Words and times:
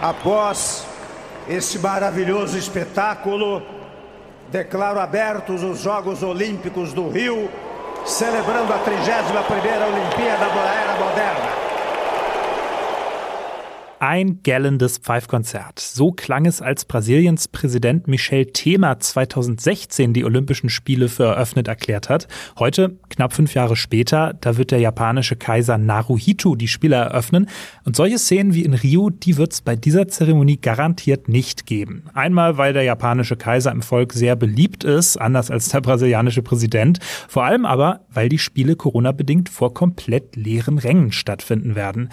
Após 0.00 0.86
esse 1.48 1.78
maravilhoso 1.78 2.56
espetáculo, 2.56 3.62
declaro 4.48 5.00
abertos 5.00 5.62
os 5.62 5.80
Jogos 5.80 6.22
Olímpicos 6.22 6.92
do 6.92 7.08
Rio, 7.08 7.50
celebrando 8.04 8.72
a 8.72 8.78
31ª 8.78 9.86
Olimpíada 9.86 10.46
da 10.46 10.74
Era 10.74 10.94
Moderna. 10.98 11.57
Ein 14.00 14.44
gallendes 14.44 14.98
Pfeifkonzert. 14.98 15.80
So 15.80 16.12
klang 16.12 16.46
es, 16.46 16.62
als 16.62 16.84
Brasiliens 16.84 17.48
Präsident 17.48 18.06
Michel 18.06 18.46
Temer 18.46 19.00
2016 19.00 20.12
die 20.12 20.24
Olympischen 20.24 20.70
Spiele 20.70 21.08
für 21.08 21.24
eröffnet 21.24 21.66
erklärt 21.66 22.08
hat. 22.08 22.28
Heute, 22.60 22.96
knapp 23.08 23.32
fünf 23.32 23.54
Jahre 23.54 23.74
später, 23.74 24.34
da 24.40 24.56
wird 24.56 24.70
der 24.70 24.78
japanische 24.78 25.34
Kaiser 25.34 25.78
Naruhito 25.78 26.54
die 26.54 26.68
Spiele 26.68 26.94
eröffnen. 26.94 27.48
Und 27.84 27.96
solche 27.96 28.20
Szenen 28.20 28.54
wie 28.54 28.62
in 28.62 28.74
Rio, 28.74 29.10
die 29.10 29.36
wird 29.36 29.52
es 29.52 29.62
bei 29.62 29.74
dieser 29.74 30.06
Zeremonie 30.06 30.60
garantiert 30.60 31.28
nicht 31.28 31.66
geben. 31.66 32.04
Einmal, 32.14 32.56
weil 32.56 32.74
der 32.74 32.84
japanische 32.84 33.36
Kaiser 33.36 33.72
im 33.72 33.82
Volk 33.82 34.12
sehr 34.12 34.36
beliebt 34.36 34.84
ist, 34.84 35.16
anders 35.16 35.50
als 35.50 35.70
der 35.70 35.80
brasilianische 35.80 36.42
Präsident. 36.42 37.00
Vor 37.26 37.42
allem 37.42 37.64
aber, 37.64 38.06
weil 38.10 38.28
die 38.28 38.38
Spiele 38.38 38.76
Corona-bedingt 38.76 39.48
vor 39.48 39.74
komplett 39.74 40.36
leeren 40.36 40.78
Rängen 40.78 41.10
stattfinden 41.10 41.74
werden. 41.74 42.10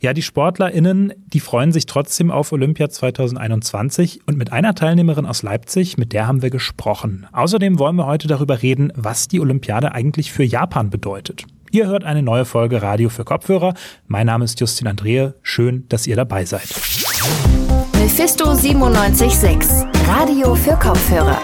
Ja, 0.00 0.12
die 0.12 0.22
SportlerInnen, 0.22 1.12
die 1.26 1.40
freuen 1.40 1.72
sich 1.72 1.86
trotzdem 1.86 2.30
auf 2.30 2.52
Olympia 2.52 2.88
2021 2.88 4.20
und 4.26 4.36
mit 4.36 4.52
einer 4.52 4.74
Teilnehmerin 4.74 5.26
aus 5.26 5.42
Leipzig, 5.42 5.96
mit 5.96 6.12
der 6.12 6.26
haben 6.26 6.42
wir 6.42 6.50
gesprochen. 6.50 7.26
Außerdem 7.32 7.78
wollen 7.78 7.96
wir 7.96 8.06
heute 8.06 8.28
darüber 8.28 8.62
reden, 8.62 8.92
was 8.94 9.28
die 9.28 9.40
Olympiade 9.40 9.92
eigentlich 9.92 10.32
für 10.32 10.44
Japan 10.44 10.90
bedeutet. 10.90 11.46
Ihr 11.70 11.86
hört 11.86 12.04
eine 12.04 12.22
neue 12.22 12.44
Folge 12.44 12.82
Radio 12.82 13.08
für 13.08 13.24
Kopfhörer. 13.24 13.74
Mein 14.06 14.26
Name 14.26 14.44
ist 14.44 14.60
Justin 14.60 14.86
Andrehe. 14.86 15.34
Schön, 15.42 15.86
dass 15.88 16.06
ihr 16.06 16.16
dabei 16.16 16.44
seid. 16.44 16.68
Mephisto 17.98 18.54
976, 18.54 19.86
Radio 20.06 20.54
für 20.54 20.76
Kopfhörer. 20.76 21.40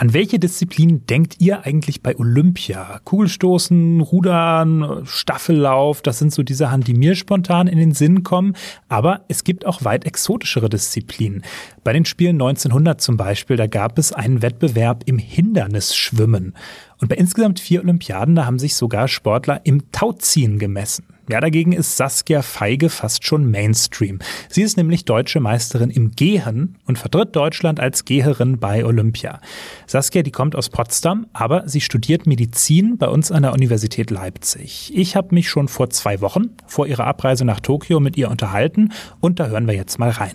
An 0.00 0.14
welche 0.14 0.38
Disziplin 0.38 1.04
denkt 1.04 1.42
ihr 1.42 1.66
eigentlich 1.66 2.02
bei 2.02 2.16
Olympia? 2.16 3.02
Kugelstoßen, 3.04 4.00
Rudern, 4.00 5.02
Staffellauf, 5.04 6.00
das 6.00 6.18
sind 6.18 6.32
so 6.32 6.42
die 6.42 6.54
Sachen, 6.54 6.80
die 6.80 6.94
mir 6.94 7.14
spontan 7.14 7.66
in 7.66 7.76
den 7.76 7.92
Sinn 7.92 8.22
kommen. 8.22 8.56
Aber 8.88 9.26
es 9.28 9.44
gibt 9.44 9.66
auch 9.66 9.84
weit 9.84 10.06
exotischere 10.06 10.70
Disziplinen. 10.70 11.44
Bei 11.84 11.92
den 11.92 12.06
Spielen 12.06 12.36
1900 12.36 12.98
zum 12.98 13.18
Beispiel, 13.18 13.58
da 13.58 13.66
gab 13.66 13.98
es 13.98 14.14
einen 14.14 14.40
Wettbewerb 14.40 15.02
im 15.04 15.18
Hindernisschwimmen. 15.18 16.54
Und 16.98 17.08
bei 17.08 17.16
insgesamt 17.16 17.60
vier 17.60 17.82
Olympiaden, 17.82 18.34
da 18.34 18.46
haben 18.46 18.58
sich 18.58 18.76
sogar 18.76 19.06
Sportler 19.06 19.60
im 19.64 19.92
Tauziehen 19.92 20.58
gemessen. 20.58 21.04
Ja, 21.30 21.40
dagegen 21.40 21.70
ist 21.70 21.96
Saskia 21.96 22.42
Feige 22.42 22.90
fast 22.90 23.24
schon 23.24 23.48
Mainstream. 23.48 24.18
Sie 24.48 24.62
ist 24.62 24.76
nämlich 24.76 25.04
deutsche 25.04 25.38
Meisterin 25.38 25.88
im 25.88 26.10
Gehen 26.10 26.76
und 26.86 26.98
vertritt 26.98 27.36
Deutschland 27.36 27.78
als 27.78 28.04
Geherin 28.04 28.58
bei 28.58 28.84
Olympia. 28.84 29.40
Saskia, 29.86 30.22
die 30.22 30.32
kommt 30.32 30.56
aus 30.56 30.70
Potsdam, 30.70 31.28
aber 31.32 31.68
sie 31.68 31.80
studiert 31.80 32.26
Medizin 32.26 32.98
bei 32.98 33.06
uns 33.06 33.30
an 33.30 33.44
der 33.44 33.52
Universität 33.52 34.10
Leipzig. 34.10 34.90
Ich 34.92 35.14
habe 35.14 35.32
mich 35.32 35.48
schon 35.48 35.68
vor 35.68 35.88
zwei 35.90 36.20
Wochen 36.20 36.56
vor 36.66 36.88
ihrer 36.88 37.06
Abreise 37.06 37.44
nach 37.44 37.60
Tokio 37.60 38.00
mit 38.00 38.16
ihr 38.16 38.28
unterhalten 38.28 38.92
und 39.20 39.38
da 39.38 39.46
hören 39.46 39.68
wir 39.68 39.74
jetzt 39.74 40.00
mal 40.00 40.10
rein. 40.10 40.34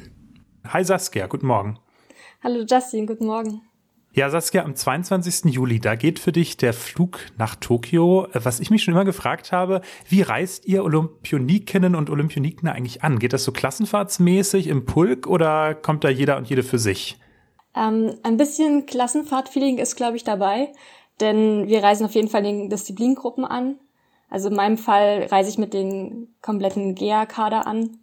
Hi 0.65 0.85
Saskia, 0.85 1.27
guten 1.27 1.47
Morgen. 1.47 1.77
Hallo 2.41 2.63
Justin, 2.65 3.05
guten 3.05 3.25
Morgen. 3.25 3.61
Ja, 4.15 4.29
Saskia, 4.29 4.63
am 4.63 4.75
22. 4.75 5.53
Juli, 5.53 5.81
da 5.81 5.95
geht 5.95 6.19
für 6.19 6.31
dich 6.31 6.55
der 6.55 6.71
Flug 6.71 7.19
nach 7.37 7.55
Tokio. 7.55 8.29
Was 8.31 8.61
ich 8.61 8.69
mich 8.69 8.81
schon 8.81 8.93
immer 8.93 9.03
gefragt 9.03 9.51
habe, 9.51 9.81
wie 10.07 10.21
reist 10.21 10.65
ihr 10.67 10.85
Olympionikinnen 10.85 11.95
und 11.95 12.09
Olympioniken 12.09 12.69
eigentlich 12.69 13.03
an? 13.03 13.19
Geht 13.19 13.33
das 13.33 13.43
so 13.43 13.51
klassenfahrtsmäßig 13.51 14.67
im 14.67 14.85
Pulk 14.85 15.27
oder 15.27 15.75
kommt 15.75 16.05
da 16.05 16.09
jeder 16.09 16.37
und 16.37 16.49
jede 16.49 16.63
für 16.63 16.79
sich? 16.79 17.19
Ähm, 17.75 18.15
ein 18.23 18.37
bisschen 18.37 18.85
Klassenfahrtfeeling 18.85 19.79
ist, 19.79 19.97
glaube 19.97 20.15
ich, 20.15 20.23
dabei, 20.23 20.71
denn 21.19 21.67
wir 21.67 21.83
reisen 21.83 22.05
auf 22.05 22.15
jeden 22.15 22.29
Fall 22.29 22.43
den 22.43 22.69
Disziplingruppen 22.69 23.43
an. 23.43 23.75
Also 24.29 24.47
in 24.47 24.55
meinem 24.55 24.77
Fall 24.77 25.27
reise 25.29 25.49
ich 25.49 25.57
mit 25.57 25.73
den 25.73 26.33
kompletten 26.41 26.95
GEA-Kader 26.95 27.67
an. 27.67 27.97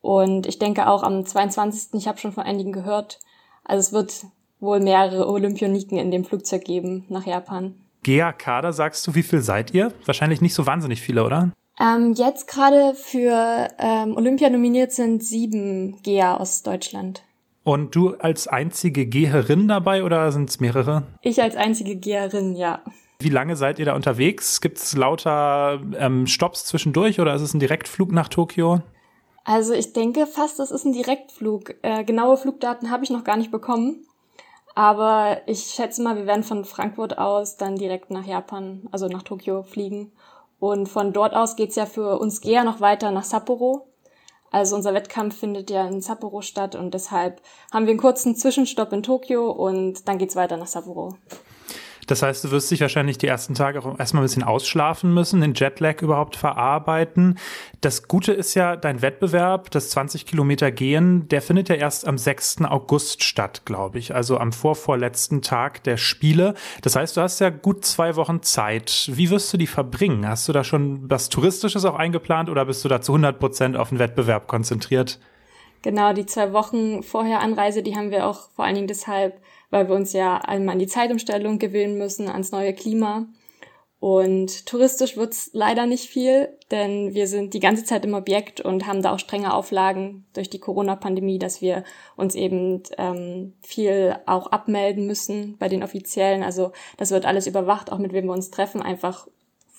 Und 0.00 0.48
ich 0.48 0.58
denke 0.58 0.88
auch 0.88 1.04
am 1.04 1.24
22. 1.24 1.94
Ich 2.00 2.08
habe 2.08 2.18
schon 2.18 2.32
von 2.32 2.42
einigen 2.42 2.72
gehört. 2.72 3.20
Also 3.62 3.78
es 3.78 3.92
wird 3.92 4.26
wohl 4.60 4.80
mehrere 4.80 5.28
Olympioniken 5.28 5.98
in 5.98 6.10
dem 6.10 6.24
Flugzeug 6.24 6.64
geben 6.64 7.04
nach 7.08 7.26
Japan. 7.26 7.74
GA-Kader, 8.02 8.72
sagst 8.72 9.06
du, 9.06 9.14
wie 9.14 9.22
viel 9.22 9.40
seid 9.40 9.74
ihr? 9.74 9.92
Wahrscheinlich 10.04 10.40
nicht 10.40 10.54
so 10.54 10.66
wahnsinnig 10.66 11.00
viele, 11.00 11.24
oder? 11.24 11.50
Ähm, 11.78 12.14
jetzt 12.14 12.46
gerade 12.48 12.94
für 12.94 13.68
ähm, 13.78 14.16
Olympia 14.16 14.48
nominiert 14.48 14.92
sind 14.92 15.22
sieben 15.22 16.00
GA 16.02 16.36
aus 16.36 16.62
Deutschland. 16.62 17.22
Und 17.64 17.96
du 17.96 18.14
als 18.14 18.46
einzige 18.46 19.06
Geherin 19.06 19.66
dabei 19.66 20.04
oder 20.04 20.30
sind 20.30 20.48
es 20.48 20.60
mehrere? 20.60 21.02
Ich 21.20 21.42
als 21.42 21.56
einzige 21.56 21.96
Geherin, 21.96 22.54
ja. 22.54 22.80
Wie 23.18 23.28
lange 23.28 23.56
seid 23.56 23.78
ihr 23.78 23.86
da 23.86 23.94
unterwegs? 23.94 24.60
Gibt 24.60 24.78
es 24.78 24.94
lauter 24.94 25.80
ähm, 25.98 26.26
Stops 26.26 26.64
zwischendurch 26.66 27.18
oder 27.18 27.34
ist 27.34 27.42
es 27.42 27.54
ein 27.54 27.60
Direktflug 27.60 28.12
nach 28.12 28.28
Tokio? 28.28 28.82
Also 29.44 29.72
ich 29.72 29.92
denke 29.92 30.26
fast, 30.26 30.58
das 30.58 30.70
ist 30.70 30.84
ein 30.84 30.92
Direktflug. 30.92 31.74
Äh, 31.82 32.04
genaue 32.04 32.36
Flugdaten 32.36 32.90
habe 32.90 33.04
ich 33.04 33.10
noch 33.10 33.24
gar 33.24 33.36
nicht 33.36 33.50
bekommen. 33.50 34.06
Aber 34.76 35.40
ich 35.46 35.72
schätze 35.74 36.02
mal, 36.02 36.16
wir 36.16 36.26
werden 36.26 36.44
von 36.44 36.66
Frankfurt 36.66 37.16
aus 37.16 37.56
dann 37.56 37.76
direkt 37.76 38.10
nach 38.10 38.26
Japan, 38.26 38.86
also 38.92 39.08
nach 39.08 39.22
Tokio 39.22 39.62
fliegen. 39.62 40.12
Und 40.60 40.86
von 40.90 41.14
dort 41.14 41.34
aus 41.34 41.56
geht's 41.56 41.76
ja 41.76 41.86
für 41.86 42.18
uns 42.18 42.40
eher 42.40 42.62
noch 42.62 42.82
weiter 42.82 43.10
nach 43.10 43.24
Sapporo. 43.24 43.86
Also 44.50 44.76
unser 44.76 44.92
Wettkampf 44.92 45.38
findet 45.38 45.70
ja 45.70 45.86
in 45.88 46.02
Sapporo 46.02 46.42
statt 46.42 46.74
und 46.74 46.92
deshalb 46.92 47.40
haben 47.72 47.86
wir 47.86 47.92
einen 47.92 48.00
kurzen 48.00 48.36
Zwischenstopp 48.36 48.92
in 48.92 49.02
Tokio 49.02 49.50
und 49.50 50.06
dann 50.08 50.18
geht's 50.18 50.36
weiter 50.36 50.58
nach 50.58 50.66
Sapporo. 50.66 51.16
Das 52.06 52.22
heißt, 52.22 52.44
du 52.44 52.50
wirst 52.50 52.70
dich 52.70 52.80
wahrscheinlich 52.80 53.18
die 53.18 53.26
ersten 53.26 53.54
Tage 53.54 53.80
auch 53.84 53.98
erstmal 53.98 54.22
ein 54.22 54.26
bisschen 54.26 54.42
ausschlafen 54.42 55.12
müssen, 55.12 55.40
den 55.40 55.54
Jetlag 55.54 56.02
überhaupt 56.02 56.36
verarbeiten. 56.36 57.38
Das 57.80 58.06
Gute 58.06 58.32
ist 58.32 58.54
ja, 58.54 58.76
dein 58.76 59.02
Wettbewerb, 59.02 59.70
das 59.70 59.90
20 59.90 60.26
Kilometer 60.26 60.70
Gehen, 60.70 61.28
der 61.28 61.42
findet 61.42 61.68
ja 61.68 61.74
erst 61.74 62.06
am 62.06 62.18
6. 62.18 62.62
August 62.62 63.22
statt, 63.22 63.62
glaube 63.64 63.98
ich. 63.98 64.14
Also 64.14 64.38
am 64.38 64.52
vorvorletzten 64.52 65.42
Tag 65.42 65.82
der 65.84 65.96
Spiele. 65.96 66.54
Das 66.82 66.96
heißt, 66.96 67.16
du 67.16 67.20
hast 67.20 67.40
ja 67.40 67.50
gut 67.50 67.84
zwei 67.84 68.16
Wochen 68.16 68.42
Zeit. 68.42 69.10
Wie 69.12 69.30
wirst 69.30 69.52
du 69.52 69.56
die 69.56 69.66
verbringen? 69.66 70.28
Hast 70.28 70.48
du 70.48 70.52
da 70.52 70.64
schon 70.64 71.10
was 71.10 71.28
Touristisches 71.28 71.84
auch 71.84 71.96
eingeplant 71.96 72.48
oder 72.48 72.64
bist 72.64 72.84
du 72.84 72.88
da 72.88 73.00
zu 73.00 73.12
100 73.12 73.38
Prozent 73.38 73.76
auf 73.76 73.88
den 73.88 73.98
Wettbewerb 73.98 74.46
konzentriert? 74.46 75.18
Genau, 75.82 76.12
die 76.12 76.26
zwei 76.26 76.52
Wochen 76.52 77.02
vorher 77.02 77.40
Anreise, 77.40 77.82
die 77.82 77.94
haben 77.94 78.10
wir 78.10 78.26
auch 78.26 78.50
vor 78.50 78.64
allen 78.64 78.74
Dingen 78.74 78.88
deshalb 78.88 79.40
weil 79.70 79.88
wir 79.88 79.94
uns 79.94 80.12
ja 80.12 80.38
einmal 80.38 80.74
an 80.74 80.78
die 80.78 80.86
Zeitumstellung 80.86 81.58
gewöhnen 81.58 81.98
müssen, 81.98 82.28
ans 82.28 82.52
neue 82.52 82.74
Klima. 82.74 83.26
Und 83.98 84.66
touristisch 84.66 85.16
wird's 85.16 85.50
leider 85.52 85.86
nicht 85.86 86.04
viel, 86.04 86.50
denn 86.70 87.14
wir 87.14 87.26
sind 87.26 87.54
die 87.54 87.60
ganze 87.60 87.84
Zeit 87.84 88.04
im 88.04 88.14
Objekt 88.14 88.60
und 88.60 88.86
haben 88.86 89.02
da 89.02 89.12
auch 89.12 89.18
strenge 89.18 89.54
Auflagen 89.54 90.26
durch 90.34 90.50
die 90.50 90.58
Corona-Pandemie, 90.58 91.38
dass 91.38 91.62
wir 91.62 91.82
uns 92.14 92.34
eben 92.34 92.82
ähm, 92.98 93.54
viel 93.62 94.16
auch 94.26 94.48
abmelden 94.48 95.06
müssen 95.06 95.56
bei 95.58 95.68
den 95.68 95.82
Offiziellen. 95.82 96.42
Also 96.42 96.72
das 96.98 97.10
wird 97.10 97.24
alles 97.24 97.46
überwacht, 97.46 97.90
auch 97.90 97.98
mit 97.98 98.12
wem 98.12 98.26
wir 98.26 98.34
uns 98.34 98.50
treffen, 98.50 98.82
einfach 98.82 99.28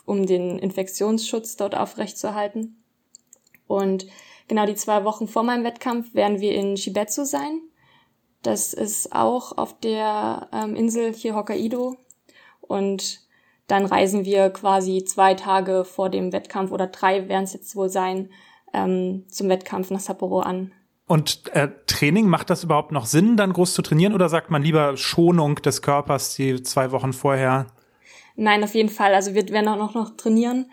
um 0.05 0.25
den 0.25 0.57
Infektionsschutz 0.57 1.55
dort 1.55 1.75
aufrechtzuerhalten. 1.75 2.81
Und 3.67 4.07
genau 4.47 4.65
die 4.65 4.75
zwei 4.75 5.03
Wochen 5.03 5.27
vor 5.27 5.43
meinem 5.43 5.63
Wettkampf 5.63 6.15
werden 6.15 6.39
wir 6.39 6.53
in 6.53 6.75
Shibetsu 6.75 7.23
sein. 7.23 7.61
Das 8.43 8.73
ist 8.73 9.13
auch 9.13 9.57
auf 9.57 9.79
der 9.79 10.49
ähm, 10.53 10.75
Insel 10.75 11.13
hier 11.13 11.35
Hokkaido. 11.35 11.97
Und 12.61 13.21
dann 13.67 13.85
reisen 13.85 14.25
wir 14.25 14.49
quasi 14.49 15.03
zwei 15.03 15.33
Tage 15.33 15.83
vor 15.83 16.09
dem 16.09 16.31
Wettkampf 16.31 16.71
oder 16.71 16.87
drei 16.87 17.27
werden 17.27 17.43
es 17.43 17.53
jetzt 17.53 17.75
wohl 17.75 17.89
sein, 17.89 18.29
ähm, 18.73 19.25
zum 19.27 19.49
Wettkampf 19.49 19.91
nach 19.91 19.99
Sapporo 19.99 20.39
an. 20.39 20.71
Und 21.05 21.49
äh, 21.53 21.69
Training, 21.87 22.27
macht 22.27 22.49
das 22.49 22.63
überhaupt 22.63 22.91
noch 22.91 23.05
Sinn, 23.05 23.37
dann 23.37 23.53
groß 23.53 23.73
zu 23.73 23.81
trainieren 23.81 24.13
oder 24.13 24.27
sagt 24.27 24.51
man 24.51 24.61
lieber 24.61 24.97
Schonung 24.97 25.55
des 25.55 25.81
Körpers 25.81 26.35
die 26.35 26.61
zwei 26.63 26.91
Wochen 26.91 27.13
vorher? 27.13 27.67
Nein, 28.35 28.63
auf 28.63 28.75
jeden 28.75 28.89
Fall. 28.89 29.13
Also 29.13 29.33
wir 29.33 29.47
werden 29.49 29.69
auch 29.69 29.77
noch, 29.77 29.95
noch 29.95 30.17
trainieren. 30.17 30.69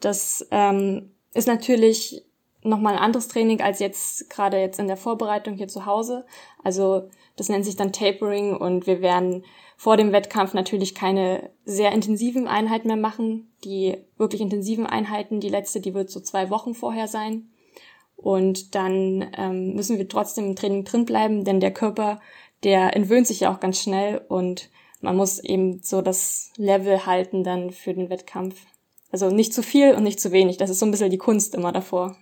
Das 0.00 0.46
ähm, 0.50 1.12
ist 1.34 1.46
natürlich 1.46 2.22
nochmal 2.62 2.94
ein 2.94 3.02
anderes 3.02 3.28
Training 3.28 3.60
als 3.60 3.78
jetzt 3.78 4.30
gerade 4.30 4.58
jetzt 4.58 4.78
in 4.78 4.88
der 4.88 4.96
Vorbereitung 4.96 5.54
hier 5.54 5.68
zu 5.68 5.86
Hause. 5.86 6.26
Also 6.62 7.08
das 7.36 7.48
nennt 7.48 7.64
sich 7.64 7.76
dann 7.76 7.92
Tapering 7.92 8.56
und 8.56 8.86
wir 8.86 9.00
werden 9.00 9.44
vor 9.76 9.96
dem 9.96 10.12
Wettkampf 10.12 10.54
natürlich 10.54 10.94
keine 10.94 11.50
sehr 11.64 11.92
intensiven 11.92 12.48
Einheiten 12.48 12.88
mehr 12.88 12.96
machen. 12.96 13.52
Die 13.64 13.98
wirklich 14.16 14.40
intensiven 14.40 14.86
Einheiten, 14.86 15.40
die 15.40 15.50
letzte, 15.50 15.80
die 15.80 15.94
wird 15.94 16.10
so 16.10 16.20
zwei 16.20 16.50
Wochen 16.50 16.74
vorher 16.74 17.08
sein. 17.08 17.50
Und 18.16 18.74
dann 18.74 19.30
ähm, 19.36 19.74
müssen 19.74 19.98
wir 19.98 20.08
trotzdem 20.08 20.46
im 20.46 20.56
Training 20.56 20.84
drin 20.84 21.04
bleiben, 21.04 21.44
denn 21.44 21.60
der 21.60 21.72
Körper, 21.72 22.20
der 22.64 22.96
entwöhnt 22.96 23.26
sich 23.26 23.40
ja 23.40 23.54
auch 23.54 23.60
ganz 23.60 23.80
schnell 23.80 24.22
und 24.28 24.70
man 25.02 25.16
muss 25.16 25.38
eben 25.38 25.80
so 25.82 26.00
das 26.00 26.50
Level 26.56 27.04
halten 27.04 27.44
dann 27.44 27.70
für 27.70 27.92
den 27.92 28.08
Wettkampf. 28.08 28.64
Also 29.12 29.28
nicht 29.28 29.52
zu 29.52 29.62
viel 29.62 29.94
und 29.94 30.02
nicht 30.02 30.18
zu 30.18 30.32
wenig. 30.32 30.56
Das 30.56 30.70
ist 30.70 30.78
so 30.78 30.86
ein 30.86 30.90
bisschen 30.90 31.10
die 31.10 31.18
Kunst 31.18 31.54
immer 31.54 31.72
davor. 31.72 32.16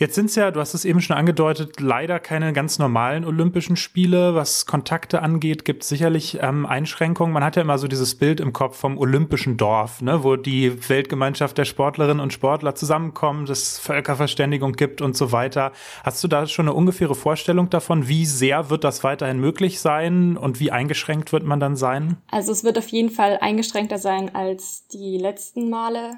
Jetzt 0.00 0.14
sind 0.14 0.30
es 0.30 0.34
ja, 0.34 0.50
du 0.50 0.60
hast 0.60 0.72
es 0.72 0.86
eben 0.86 1.02
schon 1.02 1.14
angedeutet, 1.14 1.78
leider 1.78 2.20
keine 2.20 2.54
ganz 2.54 2.78
normalen 2.78 3.26
Olympischen 3.26 3.76
Spiele. 3.76 4.34
Was 4.34 4.64
Kontakte 4.64 5.20
angeht, 5.20 5.66
gibt 5.66 5.82
es 5.82 5.90
sicherlich 5.90 6.38
ähm, 6.40 6.64
Einschränkungen. 6.64 7.34
Man 7.34 7.44
hat 7.44 7.56
ja 7.56 7.60
immer 7.60 7.76
so 7.76 7.86
dieses 7.86 8.14
Bild 8.14 8.40
im 8.40 8.54
Kopf 8.54 8.78
vom 8.78 8.96
Olympischen 8.96 9.58
Dorf, 9.58 10.00
ne, 10.00 10.24
wo 10.24 10.36
die 10.36 10.88
Weltgemeinschaft 10.88 11.58
der 11.58 11.66
Sportlerinnen 11.66 12.20
und 12.20 12.32
Sportler 12.32 12.74
zusammenkommt, 12.74 13.50
es 13.50 13.78
Völkerverständigung 13.78 14.72
gibt 14.72 15.02
und 15.02 15.18
so 15.18 15.32
weiter. 15.32 15.70
Hast 16.02 16.24
du 16.24 16.28
da 16.28 16.46
schon 16.46 16.66
eine 16.66 16.74
ungefähre 16.74 17.14
Vorstellung 17.14 17.68
davon, 17.68 18.08
wie 18.08 18.24
sehr 18.24 18.70
wird 18.70 18.84
das 18.84 19.04
weiterhin 19.04 19.38
möglich 19.38 19.80
sein 19.80 20.38
und 20.38 20.60
wie 20.60 20.70
eingeschränkt 20.70 21.30
wird 21.30 21.44
man 21.44 21.60
dann 21.60 21.76
sein? 21.76 22.16
Also 22.30 22.52
es 22.52 22.64
wird 22.64 22.78
auf 22.78 22.88
jeden 22.88 23.10
Fall 23.10 23.36
eingeschränkter 23.42 23.98
sein 23.98 24.34
als 24.34 24.86
die 24.86 25.18
letzten 25.18 25.68
Male. 25.68 26.12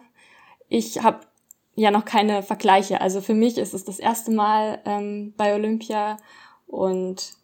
Ich 0.69 1.03
habe 1.03 1.32
ja 1.75 1.91
noch 1.91 2.05
keine 2.05 2.43
Vergleiche. 2.43 3.01
Also 3.01 3.21
für 3.21 3.35
mich 3.35 3.59
ist 3.59 3.75
es 3.75 3.85
das 3.85 3.99
erste 3.99 4.31
Mal 4.31 4.81
ähm, 4.85 5.35
bei 5.37 5.55
Olympia 5.55 6.19
und 6.67 7.35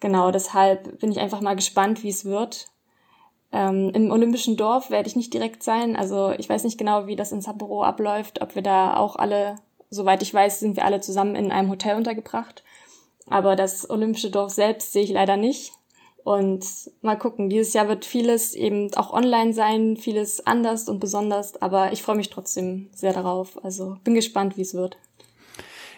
genau 0.00 0.30
deshalb 0.30 0.98
bin 1.00 1.10
ich 1.10 1.20
einfach 1.20 1.40
mal 1.40 1.56
gespannt, 1.56 2.02
wie 2.02 2.10
es 2.10 2.24
wird. 2.24 2.68
Ähm, 3.52 3.90
Im 3.94 4.10
Olympischen 4.10 4.56
Dorf 4.56 4.90
werde 4.90 5.08
ich 5.08 5.16
nicht 5.16 5.32
direkt 5.32 5.62
sein. 5.62 5.96
Also 5.96 6.32
ich 6.32 6.48
weiß 6.48 6.64
nicht 6.64 6.78
genau, 6.78 7.06
wie 7.06 7.16
das 7.16 7.32
in 7.32 7.40
Sapporo 7.40 7.84
abläuft, 7.84 8.42
ob 8.42 8.54
wir 8.54 8.62
da 8.62 8.96
auch 8.96 9.16
alle, 9.16 9.56
soweit 9.90 10.22
ich 10.22 10.34
weiß, 10.34 10.60
sind 10.60 10.76
wir 10.76 10.84
alle 10.84 11.00
zusammen 11.00 11.36
in 11.36 11.52
einem 11.52 11.70
Hotel 11.70 11.96
untergebracht. 11.96 12.64
Aber 13.26 13.56
das 13.56 13.88
Olympische 13.88 14.30
Dorf 14.30 14.52
selbst 14.52 14.92
sehe 14.92 15.04
ich 15.04 15.10
leider 15.10 15.36
nicht. 15.36 15.72
Und 16.24 16.64
mal 17.02 17.16
gucken, 17.16 17.50
dieses 17.50 17.74
Jahr 17.74 17.86
wird 17.86 18.06
vieles 18.06 18.54
eben 18.54 18.92
auch 18.94 19.12
online 19.12 19.52
sein, 19.52 19.98
vieles 19.98 20.46
anders 20.46 20.88
und 20.88 20.98
besonders, 20.98 21.60
aber 21.60 21.92
ich 21.92 22.02
freue 22.02 22.16
mich 22.16 22.30
trotzdem 22.30 22.88
sehr 22.94 23.12
darauf. 23.12 23.62
Also 23.62 23.98
bin 24.04 24.14
gespannt, 24.14 24.56
wie 24.56 24.62
es 24.62 24.72
wird. 24.72 24.96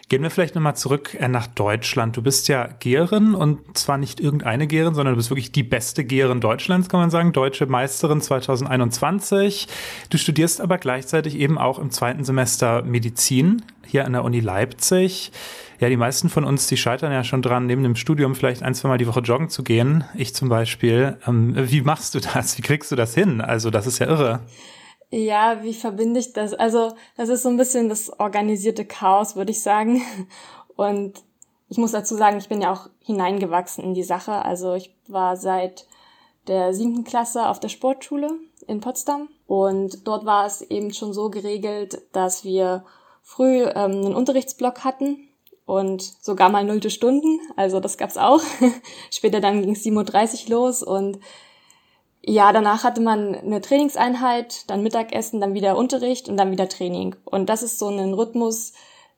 Gehen 0.09 0.23
wir 0.23 0.29
vielleicht 0.29 0.55
nochmal 0.55 0.77
zurück 0.77 1.17
äh, 1.19 1.27
nach 1.27 1.47
Deutschland. 1.47 2.15
Du 2.15 2.21
bist 2.21 2.47
ja 2.47 2.69
Geherin 2.79 3.35
und 3.35 3.77
zwar 3.77 3.97
nicht 3.97 4.21
irgendeine 4.21 4.65
Geherin, 4.65 4.93
sondern 4.93 5.15
du 5.15 5.17
bist 5.17 5.29
wirklich 5.29 5.51
die 5.51 5.63
beste 5.63 6.05
Geherin 6.05 6.39
Deutschlands, 6.39 6.87
kann 6.87 7.01
man 7.01 7.09
sagen. 7.09 7.33
Deutsche 7.33 7.65
Meisterin 7.65 8.21
2021. 8.21 9.67
Du 10.09 10.17
studierst 10.17 10.61
aber 10.61 10.77
gleichzeitig 10.77 11.35
eben 11.35 11.57
auch 11.57 11.77
im 11.77 11.91
zweiten 11.91 12.23
Semester 12.23 12.83
Medizin 12.83 13.63
hier 13.85 14.05
an 14.05 14.13
der 14.13 14.23
Uni 14.23 14.39
Leipzig. 14.39 15.33
Ja, 15.81 15.89
die 15.89 15.97
meisten 15.97 16.29
von 16.29 16.45
uns, 16.45 16.67
die 16.67 16.77
scheitern 16.77 17.11
ja 17.11 17.25
schon 17.25 17.41
dran, 17.41 17.65
neben 17.65 17.83
dem 17.83 17.97
Studium 17.97 18.33
vielleicht 18.33 18.63
ein, 18.63 18.75
zwei 18.75 18.87
Mal 18.87 18.97
die 18.97 19.07
Woche 19.07 19.19
joggen 19.19 19.49
zu 19.49 19.61
gehen. 19.61 20.05
Ich 20.15 20.33
zum 20.33 20.47
Beispiel. 20.47 21.17
Ähm, 21.27 21.53
wie 21.69 21.81
machst 21.81 22.15
du 22.15 22.21
das? 22.21 22.57
Wie 22.57 22.61
kriegst 22.61 22.93
du 22.93 22.95
das 22.95 23.13
hin? 23.13 23.41
Also, 23.41 23.71
das 23.71 23.85
ist 23.85 23.99
ja 23.99 24.07
irre. 24.07 24.39
Ja, 25.09 25.63
wie 25.63 25.73
verbinde 25.73 26.19
ich 26.19 26.33
das? 26.33 26.53
Also, 26.53 26.93
das 27.15 27.29
ist 27.29 27.43
so 27.43 27.49
ein 27.49 27.57
bisschen 27.57 27.87
das 27.87 28.19
organisierte 28.19 28.85
Chaos, 28.85 29.35
würde 29.35 29.51
ich 29.51 29.61
sagen. 29.61 30.01
Und 30.75 31.23
ich 31.69 31.77
muss 31.77 31.91
dazu 31.91 32.15
sagen, 32.15 32.37
ich 32.37 32.49
bin 32.49 32.61
ja 32.61 32.73
auch 32.73 32.89
hineingewachsen 32.99 33.83
in 33.83 33.93
die 33.93 34.03
Sache. 34.03 34.33
Also, 34.33 34.73
ich 34.73 34.95
war 35.07 35.37
seit 35.37 35.87
der 36.47 36.73
siebten 36.73 37.03
Klasse 37.03 37.47
auf 37.47 37.59
der 37.59 37.69
Sportschule 37.69 38.31
in 38.67 38.81
Potsdam. 38.81 39.29
Und 39.47 40.07
dort 40.07 40.25
war 40.25 40.45
es 40.45 40.61
eben 40.61 40.93
schon 40.93 41.13
so 41.13 41.29
geregelt, 41.29 42.01
dass 42.11 42.43
wir 42.43 42.83
früh 43.21 43.63
ähm, 43.63 43.91
einen 43.91 44.15
Unterrichtsblock 44.15 44.83
hatten 44.83 45.27
und 45.65 46.01
sogar 46.01 46.49
mal 46.49 46.63
nullte 46.63 46.89
Stunden. 46.89 47.39
Also 47.55 47.79
das 47.79 47.97
gab's 47.97 48.17
auch. 48.17 48.41
Später 49.11 49.41
dann 49.41 49.61
ging 49.61 49.73
es 49.73 49.83
7.30 49.83 50.45
Uhr 50.45 50.49
los 50.49 50.83
und 50.83 51.19
ja, 52.29 52.51
danach 52.51 52.83
hatte 52.83 52.99
man 52.99 53.35
eine 53.35 53.61
Trainingseinheit, 53.61 54.69
dann 54.69 54.83
Mittagessen, 54.83 55.39
dann 55.39 55.53
wieder 55.53 55.77
Unterricht 55.77 56.27
und 56.27 56.35
dann 56.35 56.51
wieder 56.51 56.67
Training. 56.67 57.15
Und 57.23 57.47
das 57.47 57.63
ist 57.63 57.79
so 57.79 57.87
ein 57.87 58.13
Rhythmus, 58.13 58.73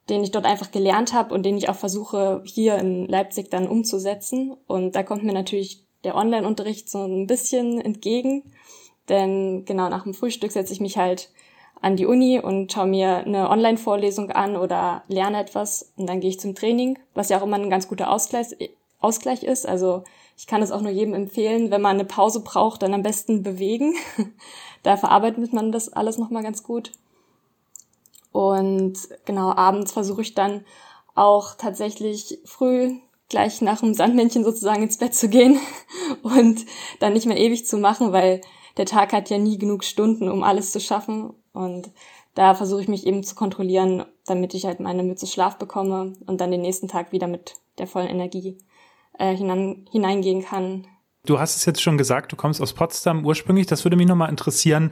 den 0.10 0.24
ich 0.24 0.30
dort 0.30 0.46
einfach 0.46 0.70
gelernt 0.70 1.12
habe 1.12 1.34
und 1.34 1.42
den 1.44 1.58
ich 1.58 1.70
auch 1.70 1.76
versuche 1.76 2.44
hier 2.46 2.78
in 2.78 3.08
Leipzig 3.08 3.50
dann 3.50 3.68
umzusetzen. 3.68 4.56
Und 4.68 4.96
da 4.96 5.02
kommt 5.02 5.24
mir 5.24 5.34
natürlich 5.34 5.84
der 6.04 6.14
Online-Unterricht 6.14 6.88
so 6.88 7.04
ein 7.04 7.26
bisschen 7.26 7.82
entgegen. 7.82 8.54
Denn 9.10 9.66
genau 9.66 9.90
nach 9.90 10.04
dem 10.04 10.14
Frühstück 10.14 10.52
setze 10.52 10.74
ich 10.74 10.80
mich 10.80 11.00
halt 11.00 11.32
an 11.82 11.96
die 11.96 12.06
Uni 12.06 12.40
und 12.40 12.72
schaue 12.72 12.86
mir 12.86 13.26
eine 13.26 13.50
Online-Vorlesung 13.50 14.30
an 14.30 14.56
oder 14.56 15.02
lerne 15.08 15.40
etwas 15.40 15.94
und 15.96 16.08
dann 16.08 16.20
gehe 16.20 16.30
ich 16.30 16.40
zum 16.40 16.54
Training, 16.54 17.00
was 17.16 17.30
ja 17.30 17.40
auch 17.40 17.44
immer 17.44 17.58
ein 17.58 17.72
ganz 17.72 17.88
guter 17.88 18.12
Ausgleich, 18.12 18.50
Ausgleich 19.00 19.44
ist. 19.44 19.66
Also 19.68 20.04
ich 20.40 20.48
kann 20.48 20.62
es 20.62 20.72
auch 20.72 20.80
nur 20.80 20.92
jedem 20.92 21.14
empfehlen, 21.14 21.70
wenn 21.70 21.82
man 21.82 21.98
eine 21.98 22.06
Pause 22.06 22.40
braucht, 22.40 22.82
dann 22.82 22.94
am 22.94 23.04
besten 23.04 23.44
bewegen. 23.44 23.94
da 24.84 24.96
verarbeitet 24.96 25.52
man 25.52 25.74
das 25.74 25.92
alles 25.92 26.18
nochmal 26.18 26.44
ganz 26.44 26.64
gut. 26.64 26.94
Und 28.32 28.94
genau, 29.26 29.52
abends 29.52 29.92
versuche 29.92 30.22
ich 30.22 30.36
dann 30.36 30.64
auch 31.14 31.56
tatsächlich 31.56 32.40
früh 32.46 32.96
gleich 33.28 33.60
nach 33.60 33.82
dem 33.82 33.94
Sandmännchen 33.94 34.46
sozusagen 34.46 34.82
ins 34.82 34.98
Bett 34.98 35.14
zu 35.14 35.28
gehen 35.28 35.60
und 36.24 36.66
dann 37.02 37.12
nicht 37.12 37.26
mehr 37.26 37.38
ewig 37.38 37.68
zu 37.68 37.78
machen, 37.78 38.14
weil 38.14 38.40
der 38.78 38.86
Tag 38.86 39.12
hat 39.12 39.30
ja 39.30 39.38
nie 39.38 39.58
genug 39.58 39.84
Stunden, 39.84 40.30
um 40.30 40.44
alles 40.44 40.72
zu 40.72 40.80
schaffen. 40.80 41.34
Und 41.52 41.92
da 42.36 42.56
versuche 42.56 42.82
ich 42.82 42.88
mich 42.88 43.06
eben 43.06 43.26
zu 43.26 43.36
kontrollieren, 43.36 44.06
damit 44.26 44.54
ich 44.54 44.66
halt 44.66 44.80
meine 44.80 45.04
Mütze 45.04 45.28
Schlaf 45.28 45.58
bekomme 45.58 46.14
und 46.28 46.40
dann 46.40 46.50
den 46.50 46.62
nächsten 46.62 46.88
Tag 46.88 47.12
wieder 47.12 47.28
mit 47.28 47.56
der 47.78 47.88
vollen 47.88 48.08
Energie 48.08 48.58
äh, 49.20 49.36
hinein, 49.36 49.86
hineingehen 49.92 50.44
kann. 50.44 50.88
Du 51.26 51.38
hast 51.38 51.58
es 51.58 51.66
jetzt 51.66 51.82
schon 51.82 51.98
gesagt, 51.98 52.32
du 52.32 52.38
kommst 52.38 52.62
aus 52.62 52.74
Potsdam 52.74 53.26
ursprünglich. 53.26 53.68
Das 53.68 53.84
würde 53.84 53.98
mich 53.98 54.08
nochmal 54.08 54.30
interessieren, 54.30 54.92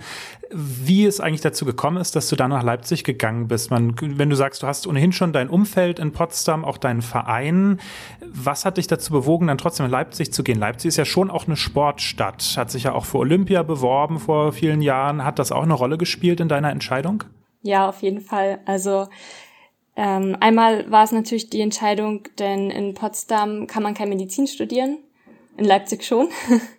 wie 0.51 1.05
es 1.05 1.21
eigentlich 1.21 1.41
dazu 1.41 1.63
gekommen 1.63 1.97
ist, 1.97 2.17
dass 2.17 2.27
du 2.27 2.35
da 2.35 2.49
nach 2.49 2.63
Leipzig 2.63 3.05
gegangen 3.05 3.47
bist. 3.47 3.71
Man, 3.71 3.95
wenn 3.99 4.29
du 4.29 4.35
sagst, 4.35 4.61
du 4.61 4.67
hast 4.67 4.85
ohnehin 4.87 5.13
schon 5.13 5.31
dein 5.31 5.49
Umfeld 5.49 5.99
in 5.99 6.11
Potsdam, 6.11 6.65
auch 6.65 6.77
deinen 6.77 7.01
Verein. 7.01 7.79
Was 8.29 8.65
hat 8.65 8.77
dich 8.77 8.87
dazu 8.87 9.13
bewogen, 9.13 9.47
dann 9.47 9.57
trotzdem 9.57 9.85
nach 9.85 9.91
Leipzig 9.91 10.33
zu 10.33 10.43
gehen? 10.43 10.59
Leipzig 10.59 10.89
ist 10.89 10.97
ja 10.97 11.05
schon 11.05 11.31
auch 11.31 11.47
eine 11.47 11.55
Sportstadt, 11.55 12.55
hat 12.57 12.71
sich 12.71 12.83
ja 12.83 12.93
auch 12.93 13.05
für 13.05 13.19
Olympia 13.19 13.63
beworben 13.63 14.19
vor 14.19 14.51
vielen 14.51 14.81
Jahren. 14.81 15.23
Hat 15.23 15.39
das 15.39 15.53
auch 15.53 15.63
eine 15.63 15.73
Rolle 15.73 15.97
gespielt 15.97 16.41
in 16.41 16.49
deiner 16.49 16.71
Entscheidung? 16.71 17.23
Ja, 17.61 17.87
auf 17.87 18.01
jeden 18.03 18.21
Fall. 18.21 18.59
Also 18.65 19.07
ähm, 19.97 20.37
einmal 20.39 20.89
war 20.91 21.03
es 21.03 21.11
natürlich 21.11 21.49
die 21.49 21.59
Entscheidung, 21.59 22.21
denn 22.37 22.69
in 22.69 22.93
Potsdam 22.93 23.65
kann 23.65 23.81
man 23.81 23.95
kein 23.95 24.09
Medizin 24.09 24.45
studieren 24.45 24.99
in 25.57 25.65
Leipzig 25.65 26.05
schon. 26.05 26.29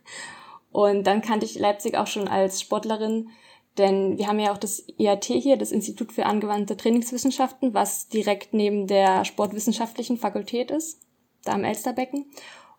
Und 0.71 1.05
dann 1.05 1.21
kannte 1.21 1.45
ich 1.45 1.59
Leipzig 1.59 1.97
auch 1.97 2.07
schon 2.07 2.29
als 2.29 2.61
Sportlerin, 2.61 3.31
denn 3.77 4.19
wir 4.19 4.29
haben 4.29 4.39
ja 4.39 4.53
auch 4.53 4.59
das 4.59 4.85
IAT 4.99 5.25
hier, 5.25 5.57
das 5.57 5.73
Institut 5.73 6.13
für 6.13 6.27
angewandte 6.27 6.77
Trainingswissenschaften, 6.77 7.75
was 7.75 8.09
direkt 8.09 8.55
neben 8.55 8.87
der 8.87 9.25
sportwissenschaftlichen 9.25 10.17
Fakultät 10.17 10.71
ist, 10.71 11.01
da 11.43 11.55
am 11.55 11.65
Elsterbecken. 11.65 12.27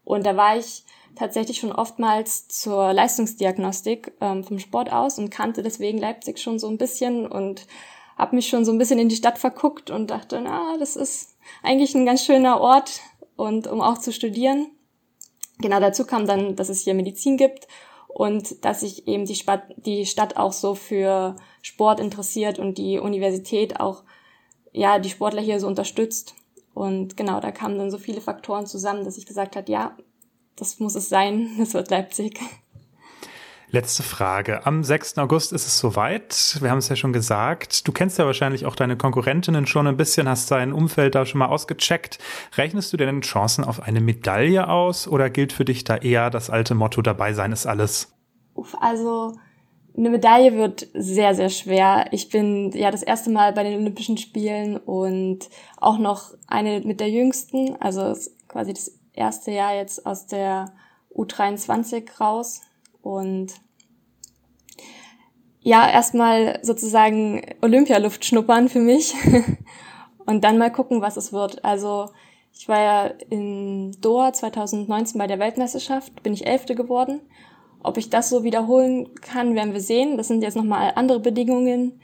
Und 0.06 0.26
da 0.26 0.38
war 0.38 0.58
ich 0.58 0.86
tatsächlich 1.16 1.58
schon 1.58 1.74
oftmals 1.74 2.48
zur 2.48 2.94
Leistungsdiagnostik 2.94 4.14
ähm, 4.22 4.46
vom 4.46 4.60
Sport 4.60 4.90
aus 4.90 5.20
und 5.20 5.32
kannte 5.32 5.64
deswegen 5.64 5.98
Leipzig 5.98 6.40
schon 6.40 6.60
so 6.60 6.70
ein 6.70 6.78
bisschen 6.78 7.28
und 7.28 7.68
habe 8.20 8.36
mich 8.36 8.50
schon 8.50 8.66
so 8.66 8.72
ein 8.72 8.78
bisschen 8.78 9.00
in 9.00 9.10
die 9.10 9.16
Stadt 9.16 9.40
verguckt 9.40 9.90
und 9.90 10.12
dachte, 10.12 10.42
na, 10.42 10.78
das 10.78 10.96
ist 10.96 11.38
eigentlich 11.64 11.96
ein 11.96 12.06
ganz 12.06 12.24
schöner 12.24 12.60
Ort 12.60 13.00
und 13.38 13.66
um 13.66 13.80
auch 13.80 13.98
zu 13.98 14.12
studieren. 14.12 14.68
Genau 15.60 15.80
dazu 15.80 16.06
kam 16.06 16.28
dann, 16.28 16.56
dass 16.56 16.70
es 16.70 16.82
hier 16.82 16.94
Medizin 16.94 17.38
gibt 17.38 17.68
und 18.08 18.64
dass 18.66 18.82
sich 18.82 19.08
eben 19.08 19.26
die 19.26 19.36
Stadt, 19.36 19.64
die 19.78 20.06
Stadt 20.06 20.36
auch 20.36 20.52
so 20.52 20.76
für 20.76 21.38
Sport 21.62 22.02
interessiert 22.02 22.60
und 22.60 22.78
die 22.78 23.00
Universität 23.00 23.80
auch 23.80 24.04
ja 24.74 25.00
die 25.00 25.10
Sportler 25.10 25.42
hier 25.42 25.60
so 25.60 25.68
unterstützt. 25.68 26.36
Und 26.74 27.16
genau, 27.18 27.40
da 27.40 27.52
kamen 27.52 27.78
dann 27.78 27.92
so 27.92 27.98
viele 27.98 28.22
Faktoren 28.22 28.66
zusammen, 28.66 29.06
dass 29.06 29.18
ich 29.18 29.26
gesagt 29.26 29.56
habe, 29.56 29.72
ja, 29.72 29.98
das 30.58 30.80
muss 30.80 30.96
es 30.96 31.08
sein, 31.08 31.52
das 31.58 31.74
wird 31.74 31.90
Leipzig. 31.90 32.40
Letzte 33.72 34.02
Frage. 34.02 34.66
Am 34.66 34.84
6. 34.84 35.20
August 35.20 35.54
ist 35.54 35.68
es 35.68 35.78
soweit. 35.78 36.58
Wir 36.60 36.72
haben 36.72 36.80
es 36.80 36.90
ja 36.90 36.96
schon 36.96 37.14
gesagt. 37.14 37.88
Du 37.88 37.92
kennst 37.92 38.18
ja 38.18 38.26
wahrscheinlich 38.26 38.66
auch 38.66 38.76
deine 38.76 38.98
Konkurrentinnen 38.98 39.68
schon 39.68 39.86
ein 39.86 39.96
bisschen, 39.96 40.28
hast 40.28 40.50
dein 40.50 40.74
Umfeld 40.74 41.14
da 41.14 41.24
schon 41.28 41.38
mal 41.38 41.50
ausgecheckt. 41.50 42.18
Rechnest 42.58 42.92
du 42.92 42.98
denn 42.98 43.22
Chancen 43.22 43.64
auf 43.64 43.84
eine 43.84 44.02
Medaille 44.02 44.68
aus 44.68 45.08
oder 45.08 45.30
gilt 45.30 45.54
für 45.54 45.66
dich 45.66 45.84
da 45.84 45.98
eher 45.98 46.32
das 46.32 46.50
alte 46.50 46.74
Motto, 46.74 47.04
dabei 47.04 47.34
sein 47.34 47.52
ist 47.52 47.68
alles? 47.68 48.12
Also, 48.82 49.38
eine 49.96 50.10
Medaille 50.10 50.56
wird 50.56 50.88
sehr, 50.96 51.36
sehr 51.36 51.50
schwer. 51.50 52.08
Ich 52.10 52.30
bin 52.30 52.72
ja 52.72 52.90
das 52.90 53.04
erste 53.04 53.30
Mal 53.30 53.54
bei 53.54 53.62
den 53.62 53.80
Olympischen 53.80 54.18
Spielen 54.18 54.78
und 54.78 55.48
auch 55.78 56.00
noch 56.00 56.34
eine 56.48 56.82
mit 56.82 57.00
der 57.00 57.12
jüngsten, 57.12 57.76
also 57.80 58.18
quasi 58.48 58.74
das 58.74 58.98
erste 59.14 59.52
Jahr 59.52 59.76
jetzt 59.76 60.08
aus 60.08 60.26
der 60.26 60.74
U23 61.14 62.20
raus 62.20 62.62
und 63.02 63.54
ja, 65.62 65.90
erstmal 65.90 66.60
sozusagen 66.64 67.42
Olympialuft 67.62 68.26
schnuppern 68.26 68.70
für 68.70 68.80
mich 68.80 69.14
und 70.26 70.44
dann 70.44 70.58
mal 70.58 70.72
gucken, 70.72 71.02
was 71.02 71.18
es 71.18 71.34
wird. 71.34 71.64
Also 71.66 72.10
ich 72.54 72.68
war 72.68 72.82
ja 72.82 73.06
in 73.30 73.96
Doha 74.02 74.34
2019 74.34 75.18
bei 75.18 75.28
der 75.28 75.40
Weltmeisterschaft, 75.40 76.24
bin 76.24 76.34
ich 76.34 76.48
Elfte 76.48 76.76
geworden 76.76 77.22
Ob 77.84 77.98
ich 77.98 78.10
das 78.10 78.30
so 78.30 78.44
wiederholen 78.44 79.14
kann, 79.16 79.56
werden 79.56 79.74
wir 79.74 79.82
sehen. 79.82 80.18
Das 80.18 80.28
sind 80.28 80.42
jetzt 80.42 80.58
nochmal 80.58 80.94
andere 80.96 81.20
Bedingungen. 81.20 82.02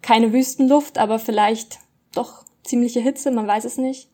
Keine 0.00 0.32
Wüstenluft, 0.32 0.96
aber 0.98 1.18
vielleicht 1.18 1.80
doch 2.14 2.44
ziemliche 2.62 3.00
Hitze, 3.00 3.30
man 3.30 3.46
weiß 3.46 3.64
es 3.64 3.78
nicht. 3.78 4.08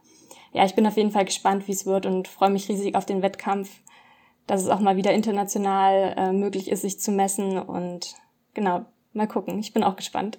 Ja, 0.52 0.64
ich 0.64 0.74
bin 0.74 0.86
auf 0.86 0.96
jeden 0.96 1.10
Fall 1.10 1.24
gespannt, 1.24 1.68
wie 1.68 1.72
es 1.72 1.84
wird 1.84 2.06
und 2.06 2.28
freue 2.28 2.50
mich 2.50 2.68
riesig 2.68 2.94
auf 2.94 3.06
den 3.06 3.22
Wettkampf, 3.22 3.68
dass 4.46 4.62
es 4.62 4.68
auch 4.68 4.80
mal 4.80 4.96
wieder 4.96 5.12
international 5.12 6.14
äh, 6.16 6.32
möglich 6.32 6.70
ist, 6.70 6.82
sich 6.82 7.00
zu 7.00 7.10
messen 7.12 7.58
und 7.58 8.14
genau, 8.54 8.84
mal 9.12 9.26
gucken. 9.26 9.58
Ich 9.58 9.72
bin 9.72 9.84
auch 9.84 9.96
gespannt. 9.96 10.38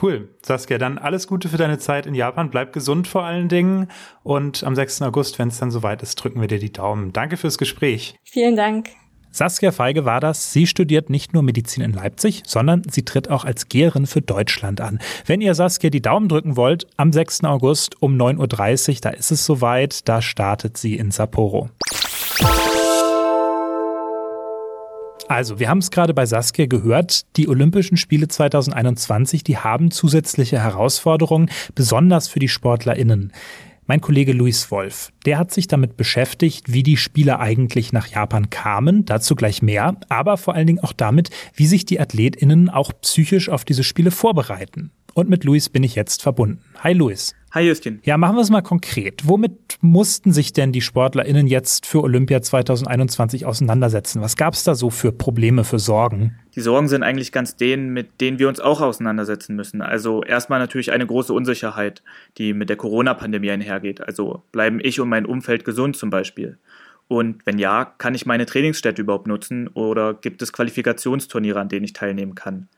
Cool. 0.00 0.28
Saskia, 0.42 0.78
dann 0.78 0.98
alles 0.98 1.26
Gute 1.26 1.48
für 1.48 1.56
deine 1.56 1.78
Zeit 1.78 2.06
in 2.06 2.14
Japan. 2.14 2.50
Bleib 2.50 2.72
gesund 2.72 3.08
vor 3.08 3.24
allen 3.24 3.48
Dingen. 3.48 3.88
Und 4.22 4.62
am 4.62 4.76
6. 4.76 5.02
August, 5.02 5.38
wenn 5.38 5.48
es 5.48 5.58
dann 5.58 5.72
soweit 5.72 6.02
ist, 6.02 6.14
drücken 6.14 6.40
wir 6.40 6.48
dir 6.48 6.60
die 6.60 6.72
Daumen. 6.72 7.12
Danke 7.12 7.36
fürs 7.36 7.58
Gespräch. 7.58 8.14
Vielen 8.22 8.54
Dank. 8.54 8.90
Saskia 9.32 9.70
Feige 9.70 10.04
war 10.04 10.20
das. 10.20 10.52
Sie 10.52 10.66
studiert 10.66 11.08
nicht 11.08 11.34
nur 11.34 11.42
Medizin 11.42 11.84
in 11.84 11.92
Leipzig, 11.92 12.42
sondern 12.46 12.82
sie 12.88 13.04
tritt 13.04 13.30
auch 13.30 13.44
als 13.44 13.68
Geherin 13.68 14.06
für 14.06 14.22
Deutschland 14.22 14.80
an. 14.80 14.98
Wenn 15.24 15.40
ihr 15.40 15.54
Saskia 15.54 15.90
die 15.90 16.02
Daumen 16.02 16.28
drücken 16.28 16.56
wollt, 16.56 16.86
am 16.96 17.12
6. 17.12 17.44
August 17.44 18.00
um 18.02 18.16
9.30 18.16 18.88
Uhr, 18.88 18.96
da 19.02 19.10
ist 19.10 19.30
es 19.30 19.44
soweit, 19.44 20.08
da 20.08 20.20
startet 20.20 20.76
sie 20.76 20.96
in 20.96 21.12
Sapporo. 21.12 21.70
Also, 25.30 25.60
wir 25.60 25.68
haben 25.68 25.78
es 25.78 25.92
gerade 25.92 26.12
bei 26.12 26.26
Saskia 26.26 26.66
gehört, 26.66 27.36
die 27.36 27.48
Olympischen 27.48 27.96
Spiele 27.96 28.26
2021, 28.26 29.44
die 29.44 29.58
haben 29.58 29.92
zusätzliche 29.92 30.58
Herausforderungen, 30.58 31.50
besonders 31.76 32.26
für 32.26 32.40
die 32.40 32.48
Sportlerinnen. 32.48 33.32
Mein 33.86 34.00
Kollege 34.00 34.32
Luis 34.32 34.72
Wolf, 34.72 35.12
der 35.26 35.38
hat 35.38 35.52
sich 35.52 35.68
damit 35.68 35.96
beschäftigt, 35.96 36.72
wie 36.72 36.82
die 36.82 36.96
Spieler 36.96 37.38
eigentlich 37.38 37.92
nach 37.92 38.08
Japan 38.08 38.50
kamen, 38.50 39.04
dazu 39.04 39.36
gleich 39.36 39.62
mehr, 39.62 39.94
aber 40.08 40.36
vor 40.36 40.56
allen 40.56 40.66
Dingen 40.66 40.82
auch 40.82 40.92
damit, 40.92 41.30
wie 41.54 41.66
sich 41.68 41.84
die 41.84 42.00
Athletinnen 42.00 42.68
auch 42.68 42.92
psychisch 43.00 43.50
auf 43.50 43.64
diese 43.64 43.84
Spiele 43.84 44.10
vorbereiten. 44.10 44.90
Und 45.14 45.30
mit 45.30 45.44
Luis 45.44 45.68
bin 45.68 45.84
ich 45.84 45.94
jetzt 45.94 46.22
verbunden. 46.22 46.64
Hi 46.82 46.92
Luis. 46.92 47.36
Hi 47.52 47.66
Justin. 47.66 47.98
Ja, 48.04 48.16
machen 48.16 48.36
wir 48.36 48.42
es 48.42 48.50
mal 48.50 48.60
konkret. 48.60 49.22
Womit 49.26 49.78
mussten 49.80 50.30
sich 50.30 50.52
denn 50.52 50.70
die 50.70 50.80
SportlerInnen 50.80 51.48
jetzt 51.48 51.84
für 51.84 52.00
Olympia 52.00 52.40
2021 52.40 53.44
auseinandersetzen? 53.44 54.22
Was 54.22 54.36
gab 54.36 54.54
es 54.54 54.62
da 54.62 54.76
so 54.76 54.88
für 54.88 55.10
Probleme, 55.10 55.64
für 55.64 55.80
Sorgen? 55.80 56.38
Die 56.54 56.60
Sorgen 56.60 56.86
sind 56.86 57.02
eigentlich 57.02 57.32
ganz 57.32 57.56
denen, 57.56 57.92
mit 57.92 58.20
denen 58.20 58.38
wir 58.38 58.48
uns 58.48 58.60
auch 58.60 58.80
auseinandersetzen 58.80 59.56
müssen. 59.56 59.82
Also 59.82 60.22
erstmal 60.22 60.60
natürlich 60.60 60.92
eine 60.92 61.04
große 61.04 61.32
Unsicherheit, 61.32 62.04
die 62.38 62.54
mit 62.54 62.68
der 62.68 62.76
Corona-Pandemie 62.76 63.50
einhergeht. 63.50 64.00
Also 64.00 64.44
bleiben 64.52 64.78
ich 64.80 65.00
und 65.00 65.08
mein 65.08 65.26
Umfeld 65.26 65.64
gesund 65.64 65.96
zum 65.96 66.10
Beispiel? 66.10 66.56
Und 67.08 67.44
wenn 67.44 67.58
ja, 67.58 67.84
kann 67.84 68.14
ich 68.14 68.26
meine 68.26 68.46
Trainingsstätte 68.46 69.02
überhaupt 69.02 69.26
nutzen 69.26 69.66
oder 69.66 70.14
gibt 70.14 70.40
es 70.42 70.52
Qualifikationsturniere, 70.52 71.58
an 71.58 71.68
denen 71.68 71.84
ich 71.84 71.94
teilnehmen 71.94 72.36
kann? 72.36 72.68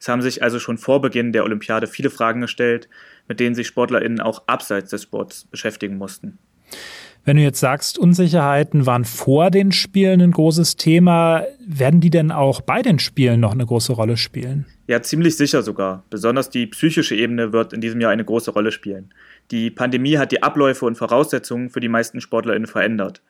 Es 0.00 0.08
haben 0.08 0.22
sich 0.22 0.42
also 0.42 0.58
schon 0.58 0.78
vor 0.78 1.02
Beginn 1.02 1.32
der 1.32 1.44
Olympiade 1.44 1.86
viele 1.86 2.08
Fragen 2.08 2.40
gestellt, 2.40 2.88
mit 3.28 3.38
denen 3.38 3.54
sich 3.54 3.66
SportlerInnen 3.66 4.20
auch 4.20 4.42
abseits 4.46 4.90
des 4.90 5.02
Sports 5.02 5.44
beschäftigen 5.44 5.98
mussten. 5.98 6.38
Wenn 7.24 7.36
du 7.36 7.42
jetzt 7.42 7.60
sagst, 7.60 7.98
Unsicherheiten 7.98 8.86
waren 8.86 9.04
vor 9.04 9.50
den 9.50 9.72
Spielen 9.72 10.22
ein 10.22 10.30
großes 10.30 10.76
Thema, 10.76 11.44
werden 11.64 12.00
die 12.00 12.08
denn 12.08 12.32
auch 12.32 12.62
bei 12.62 12.80
den 12.80 12.98
Spielen 12.98 13.40
noch 13.40 13.52
eine 13.52 13.66
große 13.66 13.92
Rolle 13.92 14.16
spielen? 14.16 14.64
Ja, 14.86 15.02
ziemlich 15.02 15.36
sicher 15.36 15.62
sogar. 15.62 16.02
Besonders 16.08 16.48
die 16.48 16.66
psychische 16.66 17.14
Ebene 17.14 17.52
wird 17.52 17.74
in 17.74 17.82
diesem 17.82 18.00
Jahr 18.00 18.10
eine 18.10 18.24
große 18.24 18.52
Rolle 18.52 18.72
spielen. 18.72 19.12
Die 19.50 19.70
Pandemie 19.70 20.16
hat 20.16 20.32
die 20.32 20.42
Abläufe 20.42 20.86
und 20.86 20.96
Voraussetzungen 20.96 21.68
für 21.68 21.80
die 21.80 21.88
meisten 21.88 22.22
SportlerInnen 22.22 22.66
verändert. 22.66 23.20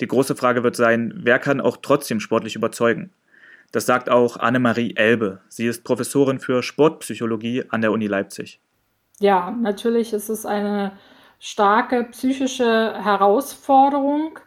Die 0.00 0.06
große 0.06 0.36
Frage 0.36 0.62
wird 0.62 0.76
sein, 0.76 1.12
wer 1.16 1.40
kann 1.40 1.60
auch 1.60 1.76
trotzdem 1.82 2.20
sportlich 2.20 2.54
überzeugen? 2.54 3.10
Das 3.72 3.86
sagt 3.86 4.10
auch 4.10 4.36
Annemarie 4.36 4.94
Elbe. 4.96 5.40
Sie 5.48 5.66
ist 5.66 5.84
Professorin 5.84 6.40
für 6.40 6.62
Sportpsychologie 6.62 7.64
an 7.68 7.80
der 7.80 7.92
Uni 7.92 8.06
Leipzig. 8.06 8.60
Ja, 9.20 9.50
natürlich 9.50 10.12
ist 10.12 10.28
es 10.28 10.46
eine 10.46 10.92
starke 11.38 12.04
psychische 12.04 12.94
Herausforderung 12.94 14.38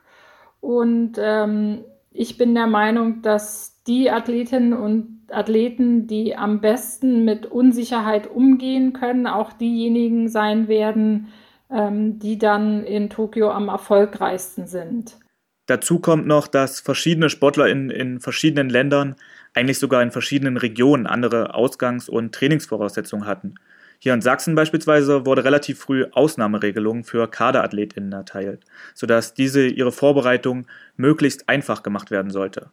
und 0.59 1.13
ähm, 1.17 1.85
ich 2.11 2.37
bin 2.37 2.53
der 2.53 2.67
Meinung, 2.67 3.21
dass 3.21 3.81
die 3.87 4.09
Athletinnen 4.09 4.73
und 4.73 5.23
Athleten, 5.29 6.07
die 6.07 6.35
am 6.35 6.61
besten 6.61 7.25
mit 7.25 7.45
Unsicherheit 7.45 8.27
umgehen 8.27 8.93
können, 8.93 9.27
auch 9.27 9.53
diejenigen 9.53 10.29
sein 10.29 10.67
werden, 10.67 11.27
ähm, 11.69 12.19
die 12.19 12.37
dann 12.37 12.83
in 12.83 13.09
Tokio 13.09 13.51
am 13.51 13.67
erfolgreichsten 13.67 14.67
sind. 14.67 15.17
Dazu 15.65 15.99
kommt 15.99 16.27
noch, 16.27 16.47
dass 16.47 16.81
verschiedene 16.81 17.29
Sportler 17.29 17.67
in, 17.67 17.89
in 17.89 18.19
verschiedenen 18.19 18.69
Ländern, 18.69 19.15
eigentlich 19.53 19.79
sogar 19.79 20.01
in 20.01 20.11
verschiedenen 20.11 20.57
Regionen, 20.57 21.07
andere 21.07 21.53
Ausgangs- 21.53 22.09
und 22.09 22.33
Trainingsvoraussetzungen 22.35 23.25
hatten. 23.25 23.55
Hier 23.99 24.13
in 24.13 24.21
Sachsen 24.21 24.55
beispielsweise 24.55 25.25
wurde 25.25 25.45
relativ 25.45 25.79
früh 25.79 26.05
Ausnahmeregelungen 26.11 27.05
für 27.05 27.29
KaderathletInnen 27.29 28.11
erteilt, 28.11 28.65
sodass 28.93 29.33
diese 29.33 29.65
ihre 29.65 29.93
Vorbereitung 29.93 30.67
möglichst 30.97 31.47
einfach 31.47 31.83
gemacht 31.83 32.11
werden 32.11 32.29
sollte. 32.29 32.71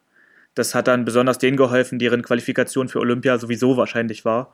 Das 0.57 0.75
hat 0.75 0.89
dann 0.89 1.05
besonders 1.05 1.39
denen 1.39 1.57
geholfen, 1.57 2.01
deren 2.01 2.23
Qualifikation 2.23 2.89
für 2.89 2.99
Olympia 2.99 3.39
sowieso 3.39 3.77
wahrscheinlich 3.77 4.25
war 4.25 4.53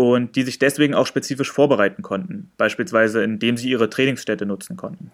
und 0.00 0.34
die 0.34 0.44
sich 0.44 0.58
deswegen 0.58 0.94
auch 0.94 1.06
spezifisch 1.06 1.52
vorbereiten 1.52 2.00
konnten, 2.00 2.50
beispielsweise 2.56 3.22
indem 3.22 3.58
sie 3.58 3.68
ihre 3.68 3.90
Trainingsstätte 3.90 4.46
nutzen 4.46 4.78
konnten. 4.78 5.10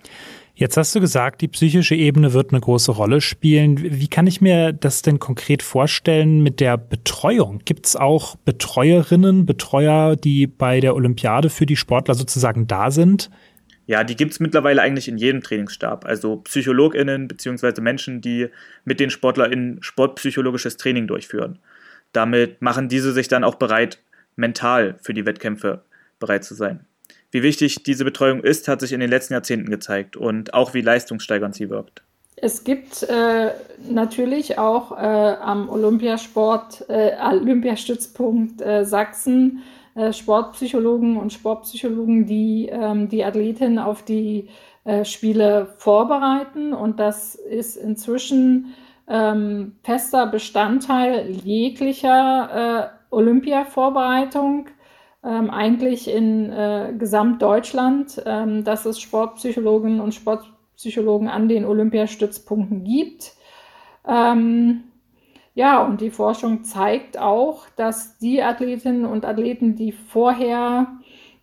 Jetzt 0.55 0.77
hast 0.77 0.95
du 0.95 1.01
gesagt, 1.01 1.41
die 1.41 1.49
psychische 1.49 1.97
Ebene 1.97 2.33
wird 2.33 2.53
eine 2.53 2.61
große 2.61 2.93
Rolle 2.93 3.21
spielen. 3.21 3.79
Wie 3.83 4.07
kann 4.07 4.29
ich 4.29 4.41
mir 4.41 4.73
das 4.73 5.03
denn 5.03 5.19
konkret 5.19 5.65
vorstellen 5.65 6.41
mit 6.41 6.61
der 6.61 6.79
Betreuung? 6.79 7.63
Gibt 7.65 7.87
es 7.87 7.97
auch 7.97 8.37
Betreuerinnen, 8.37 9.45
Betreuer, 9.45 10.15
die 10.15 10.47
bei 10.47 10.79
der 10.79 10.95
Olympiade 10.95 11.51
für 11.51 11.67
die 11.67 11.77
Sportler 11.77 12.15
sozusagen 12.15 12.69
da 12.69 12.93
sind? 12.93 13.29
Ja, 13.87 14.05
die 14.05 14.15
gibt 14.15 14.33
es 14.33 14.41
mittlerweile 14.41 14.83
eigentlich 14.83 15.09
in 15.09 15.19
jedem 15.19 15.43
Trainingsstab. 15.43 16.05
Also 16.05 16.37
PsychologInnen 16.37 17.27
bzw. 17.27 17.81
Menschen, 17.81 18.21
die 18.21 18.47
mit 18.85 19.01
den 19.01 19.11
SportlerInnen 19.11 19.79
sportpsychologisches 19.83 20.77
Training 20.77 21.09
durchführen. 21.09 21.59
Damit 22.13 22.63
machen 22.63 22.89
diese 22.89 23.13
sich 23.13 23.29
dann 23.29 23.45
auch 23.45 23.57
bereit, 23.57 23.99
mental 24.37 24.97
für 25.03 25.15
die 25.15 25.27
Wettkämpfe 25.27 25.83
bereit 26.19 26.45
zu 26.45 26.55
sein. 26.55 26.87
Wie 27.31 27.43
wichtig 27.43 27.83
diese 27.83 28.05
Betreuung 28.05 28.43
ist, 28.43 28.69
hat 28.69 28.81
sich 28.81 28.93
in 28.93 29.01
den 29.01 29.11
letzten 29.11 29.35
Jahrzehnten 29.35 29.69
gezeigt 29.69 30.17
und 30.17 30.55
auch 30.55 30.75
wie 30.75 30.81
leistungssteigernd 30.81 31.55
sie 31.55 31.71
wirkt. 31.71 32.03
Es 32.37 32.65
gibt 32.65 33.03
äh, 33.05 33.51
natürlich 33.91 34.59
auch 34.59 34.93
äh, 34.93 34.97
am 34.97 35.71
Olympiasport, 35.71 36.85
äh, 36.89 37.13
Olympiastützpunkt 37.19 38.61
äh, 38.61 38.85
Sachsen 38.85 39.63
äh, 39.95 40.13
Sportpsychologen 40.13 41.17
und 41.17 41.33
Sportpsychologen, 41.33 42.27
die 42.27 42.69
ähm, 42.71 43.09
die 43.09 43.25
Athletinnen 43.25 43.79
auf 43.79 44.03
die 44.03 44.49
äh, 44.85 45.07
Spiele 45.07 45.75
vorbereiten. 45.79 46.75
Und 46.75 47.01
das 47.01 47.35
ist 47.35 47.77
inzwischen 47.77 48.75
ähm, 49.09 49.77
fester 49.83 50.27
Bestandteil 50.27 51.31
jeglicher 51.31 52.93
Olympia-Vorbereitung, 53.11 54.69
ähm, 55.25 55.51
eigentlich 55.51 56.09
in 56.09 56.53
äh, 56.53 56.95
Gesamtdeutschland, 56.99 58.23
ähm, 58.25 58.65
dass 58.65 58.87
es 58.87 59.01
Sportpsychologen 59.01 60.01
und 60.01 60.15
Sportpsychologen 60.15 61.29
an 61.29 61.49
den 61.49 61.65
Olympiastützpunkten 61.65 62.85
gibt. 62.85 63.33
Ähm, 64.07 64.85
ja, 65.55 65.83
und 65.83 66.01
die 66.01 66.11
Forschung 66.11 66.65
zeigt 66.65 67.19
auch, 67.19 67.67
dass 67.77 68.19
die 68.19 68.43
Athletinnen 68.43 69.07
und 69.07 69.25
Athleten, 69.25 69.75
die 69.75 69.91
vorher 69.91 70.99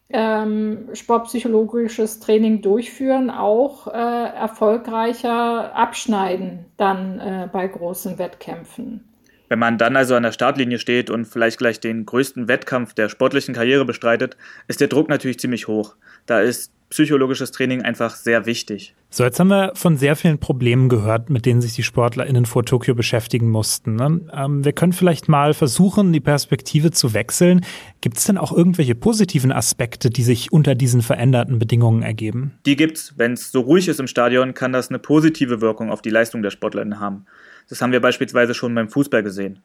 ähm, 0.09 0.89
sportpsychologisches 0.93 2.19
Training 2.19 2.61
durchführen, 2.61 3.31
auch 3.31 3.87
äh, 3.87 3.91
erfolgreicher 3.91 5.75
abschneiden 5.75 6.65
dann 6.77 7.19
äh, 7.19 7.49
bei 7.51 7.67
großen 7.67 8.19
Wettkämpfen. 8.19 9.12
Wenn 9.53 9.59
man 9.59 9.77
dann 9.77 9.95
also 9.95 10.15
an 10.15 10.23
der 10.23 10.31
Startlinie 10.31 10.79
steht 10.79 11.11
und 11.11 11.25
vielleicht 11.25 11.59
gleich 11.59 11.79
den 11.79 12.07
größten 12.07 12.47
Wettkampf 12.47 12.95
der 12.95 13.07
sportlichen 13.07 13.53
Karriere 13.53 13.85
bestreitet, 13.85 14.35
ist 14.67 14.81
der 14.81 14.87
Druck 14.87 15.09
natürlich 15.09 15.37
ziemlich 15.37 15.67
hoch. 15.67 15.95
Da 16.25 16.41
ist 16.41 16.71
psychologisches 16.89 17.51
Training 17.51 17.83
einfach 17.83 18.15
sehr 18.15 18.47
wichtig. 18.47 18.95
So, 19.11 19.23
jetzt 19.23 19.39
haben 19.39 19.49
wir 19.49 19.73
von 19.75 19.95
sehr 19.95 20.15
vielen 20.15 20.39
Problemen 20.39 20.89
gehört, 20.89 21.29
mit 21.29 21.45
denen 21.45 21.61
sich 21.61 21.73
die 21.75 21.83
SportlerInnen 21.83 22.47
vor 22.47 22.65
Tokio 22.65 22.95
beschäftigen 22.95 23.47
mussten. 23.47 23.95
Ne? 23.95 24.21
Ähm, 24.33 24.65
wir 24.65 24.73
können 24.73 24.91
vielleicht 24.91 25.29
mal 25.29 25.53
versuchen, 25.53 26.11
die 26.13 26.19
Perspektive 26.19 26.89
zu 26.89 27.13
wechseln. 27.13 27.63
Gibt 28.01 28.17
es 28.17 28.23
denn 28.23 28.39
auch 28.39 28.51
irgendwelche 28.51 28.95
positiven 28.95 29.51
Aspekte, 29.51 30.09
die 30.09 30.23
sich 30.23 30.51
unter 30.51 30.73
diesen 30.73 31.03
veränderten 31.03 31.59
Bedingungen 31.59 32.01
ergeben? 32.01 32.53
Die 32.65 32.75
gibt's. 32.75 33.13
Wenn 33.17 33.33
es 33.33 33.51
so 33.51 33.61
ruhig 33.61 33.87
ist 33.87 33.99
im 33.99 34.07
Stadion, 34.07 34.55
kann 34.55 34.73
das 34.73 34.89
eine 34.89 34.97
positive 34.97 35.61
Wirkung 35.61 35.91
auf 35.91 36.01
die 36.01 36.09
Leistung 36.09 36.41
der 36.41 36.49
SportlerInnen 36.49 36.99
haben. 36.99 37.27
Das 37.69 37.81
haben 37.81 37.91
wir 37.91 38.01
beispielsweise 38.01 38.53
schon 38.53 38.75
beim 38.75 38.89
Fußball 38.89 39.23
gesehen. 39.23 39.59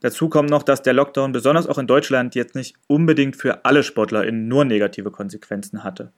Dazu 0.00 0.28
kommt 0.28 0.50
noch, 0.50 0.62
dass 0.62 0.82
der 0.82 0.92
Lockdown 0.92 1.32
besonders 1.32 1.66
auch 1.66 1.78
in 1.78 1.86
Deutschland 1.86 2.34
jetzt 2.34 2.54
nicht 2.54 2.76
unbedingt 2.88 3.36
für 3.36 3.64
alle 3.64 3.82
SportlerInnen 3.82 4.48
nur 4.48 4.64
negative 4.64 5.10
Konsequenzen 5.10 5.84
hatte. 5.84 6.12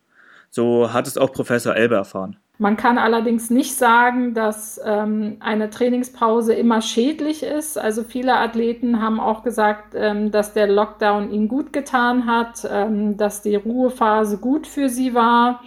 So 0.50 0.92
hat 0.92 1.06
es 1.06 1.18
auch 1.18 1.32
Professor 1.32 1.74
Elbe 1.74 1.96
erfahren. 1.96 2.36
Man 2.58 2.78
kann 2.78 2.96
allerdings 2.96 3.50
nicht 3.50 3.74
sagen, 3.74 4.32
dass 4.32 4.80
ähm, 4.82 5.36
eine 5.40 5.68
Trainingspause 5.68 6.54
immer 6.54 6.80
schädlich 6.80 7.42
ist. 7.42 7.76
Also 7.76 8.02
viele 8.02 8.38
Athleten 8.38 9.02
haben 9.02 9.20
auch 9.20 9.42
gesagt, 9.42 9.94
ähm, 9.94 10.30
dass 10.30 10.54
der 10.54 10.66
Lockdown 10.66 11.30
ihnen 11.30 11.48
gut 11.48 11.74
getan 11.74 12.26
hat, 12.26 12.66
ähm, 12.70 13.18
dass 13.18 13.42
die 13.42 13.56
Ruhephase 13.56 14.38
gut 14.38 14.66
für 14.66 14.88
sie 14.88 15.12
war, 15.12 15.60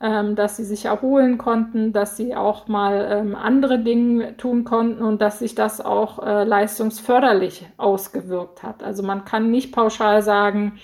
ähm, 0.00 0.36
dass 0.36 0.56
sie 0.56 0.64
sich 0.64 0.84
erholen 0.84 1.38
konnten, 1.38 1.92
dass 1.92 2.16
sie 2.16 2.34
auch 2.36 2.68
mal 2.68 3.08
ähm, 3.10 3.34
andere 3.34 3.80
Dinge 3.80 4.36
tun 4.36 4.64
konnten 4.64 5.02
und 5.02 5.20
dass 5.20 5.40
sich 5.40 5.54
das 5.54 5.80
auch 5.80 6.24
äh, 6.24 6.44
leistungsförderlich 6.44 7.66
ausgewirkt 7.78 8.62
hat. 8.62 8.82
Also 8.82 9.02
man 9.02 9.24
kann 9.24 9.50
nicht 9.50 9.72
pauschal 9.72 10.22
sagen, 10.22 10.78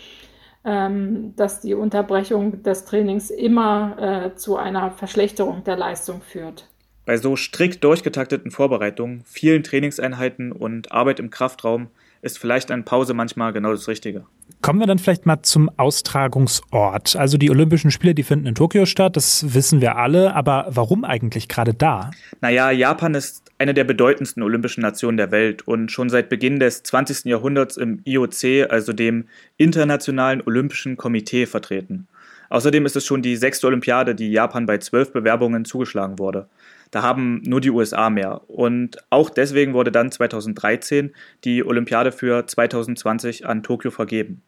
ähm, 0.64 1.34
dass 1.36 1.60
die 1.60 1.74
Unterbrechung 1.74 2.62
des 2.62 2.86
Trainings 2.86 3.30
immer 3.30 3.96
äh, 3.98 4.34
zu 4.34 4.56
einer 4.56 4.90
Verschlechterung 4.90 5.62
der 5.62 5.76
Leistung 5.76 6.20
führt. 6.20 6.68
Bei 7.06 7.18
so 7.18 7.36
strikt 7.36 7.84
durchgetakteten 7.84 8.50
Vorbereitungen, 8.50 9.22
vielen 9.26 9.62
Trainingseinheiten 9.62 10.52
und 10.52 10.90
Arbeit 10.90 11.20
im 11.20 11.30
Kraftraum 11.30 11.88
ist 12.22 12.38
vielleicht 12.38 12.70
eine 12.70 12.82
Pause 12.82 13.12
manchmal 13.12 13.52
genau 13.52 13.72
das 13.72 13.86
Richtige. 13.88 14.24
Kommen 14.64 14.80
wir 14.80 14.86
dann 14.86 14.98
vielleicht 14.98 15.26
mal 15.26 15.42
zum 15.42 15.70
Austragungsort. 15.76 17.16
Also 17.16 17.36
die 17.36 17.50
Olympischen 17.50 17.90
Spiele, 17.90 18.14
die 18.14 18.22
finden 18.22 18.46
in 18.46 18.54
Tokio 18.54 18.86
statt, 18.86 19.14
das 19.14 19.52
wissen 19.52 19.82
wir 19.82 19.96
alle, 19.96 20.34
aber 20.34 20.68
warum 20.70 21.04
eigentlich 21.04 21.48
gerade 21.48 21.74
da? 21.74 22.12
Naja, 22.40 22.70
Japan 22.70 23.14
ist 23.14 23.52
eine 23.58 23.74
der 23.74 23.84
bedeutendsten 23.84 24.42
olympischen 24.42 24.80
Nationen 24.80 25.18
der 25.18 25.30
Welt 25.30 25.68
und 25.68 25.92
schon 25.92 26.08
seit 26.08 26.30
Beginn 26.30 26.60
des 26.60 26.82
20. 26.82 27.26
Jahrhunderts 27.26 27.76
im 27.76 28.00
IOC, 28.06 28.70
also 28.70 28.94
dem 28.94 29.26
Internationalen 29.58 30.42
Olympischen 30.46 30.96
Komitee, 30.96 31.44
vertreten. 31.44 32.08
Außerdem 32.48 32.86
ist 32.86 32.96
es 32.96 33.04
schon 33.04 33.20
die 33.20 33.36
sechste 33.36 33.66
Olympiade, 33.66 34.14
die 34.14 34.32
Japan 34.32 34.64
bei 34.64 34.78
zwölf 34.78 35.12
Bewerbungen 35.12 35.66
zugeschlagen 35.66 36.18
wurde. 36.18 36.48
Da 36.90 37.02
haben 37.02 37.42
nur 37.44 37.60
die 37.60 37.70
USA 37.70 38.08
mehr. 38.08 38.48
Und 38.48 38.96
auch 39.10 39.28
deswegen 39.28 39.74
wurde 39.74 39.92
dann 39.92 40.10
2013 40.10 41.14
die 41.44 41.66
Olympiade 41.66 42.12
für 42.12 42.46
2020 42.46 43.46
an 43.46 43.62
Tokio 43.62 43.90
vergeben. 43.90 44.40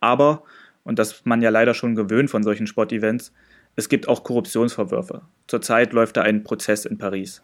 Aber, 0.00 0.42
und 0.84 0.98
das 0.98 1.12
ist 1.12 1.26
man 1.26 1.42
ja 1.42 1.50
leider 1.50 1.74
schon 1.74 1.94
gewöhnt 1.94 2.30
von 2.30 2.42
solchen 2.42 2.66
Sportevents, 2.66 3.32
es 3.76 3.88
gibt 3.88 4.08
auch 4.08 4.24
Korruptionsvorwürfe. 4.24 5.22
Zurzeit 5.46 5.92
läuft 5.92 6.16
da 6.16 6.22
ein 6.22 6.42
Prozess 6.42 6.84
in 6.84 6.98
Paris. 6.98 7.42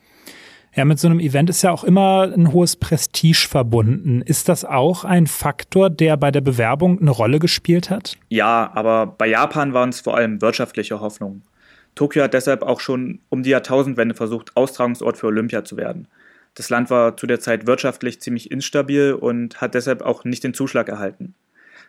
Ja, 0.74 0.84
mit 0.84 0.98
so 0.98 1.06
einem 1.06 1.20
Event 1.20 1.48
ist 1.48 1.62
ja 1.62 1.70
auch 1.70 1.84
immer 1.84 2.32
ein 2.34 2.52
hohes 2.52 2.74
Prestige 2.74 3.46
verbunden. 3.48 4.22
Ist 4.22 4.48
das 4.48 4.64
auch 4.64 5.04
ein 5.04 5.28
Faktor, 5.28 5.88
der 5.88 6.16
bei 6.16 6.32
der 6.32 6.40
Bewerbung 6.40 7.00
eine 7.00 7.12
Rolle 7.12 7.38
gespielt 7.38 7.90
hat? 7.90 8.16
Ja, 8.28 8.72
aber 8.74 9.06
bei 9.06 9.28
Japan 9.28 9.72
waren 9.72 9.90
es 9.90 10.00
vor 10.00 10.16
allem 10.16 10.42
wirtschaftliche 10.42 10.98
Hoffnungen. 10.98 11.42
Tokio 11.94 12.24
hat 12.24 12.34
deshalb 12.34 12.62
auch 12.62 12.80
schon 12.80 13.20
um 13.28 13.44
die 13.44 13.50
Jahrtausendwende 13.50 14.16
versucht, 14.16 14.56
Austragungsort 14.56 15.16
für 15.16 15.28
Olympia 15.28 15.62
zu 15.64 15.76
werden. 15.76 16.08
Das 16.54 16.70
Land 16.70 16.90
war 16.90 17.16
zu 17.16 17.28
der 17.28 17.38
Zeit 17.38 17.68
wirtschaftlich 17.68 18.20
ziemlich 18.20 18.50
instabil 18.50 19.12
und 19.12 19.60
hat 19.60 19.74
deshalb 19.74 20.02
auch 20.02 20.24
nicht 20.24 20.42
den 20.42 20.54
Zuschlag 20.54 20.88
erhalten. 20.88 21.34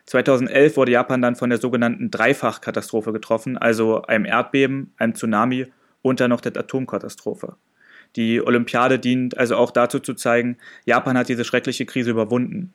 2011 0.06 0.78
wurde 0.78 0.92
Japan 0.92 1.22
dann 1.22 1.36
von 1.36 1.50
der 1.50 1.60
sogenannten 1.60 2.12
Dreifachkatastrophe 2.12 3.12
getroffen, 3.12 3.58
also 3.58 4.04
einem 4.04 4.26
Erdbeben, 4.26 4.94
einem 4.98 5.16
Tsunami 5.16 5.68
und 6.02 6.20
dann 6.20 6.30
noch 6.30 6.42
der 6.42 6.56
Atomkatastrophe. 6.56 7.56
Die 8.16 8.42
Olympiade 8.42 9.00
dient 9.00 9.38
also 9.38 9.56
auch 9.58 9.72
dazu 9.72 10.00
zu 10.00 10.14
zeigen, 10.14 10.58
Japan 10.86 11.18
hat 11.18 11.28
diese 11.28 11.44
schreckliche 11.44 11.86
Krise 11.86 12.12
überwunden. 12.12 12.74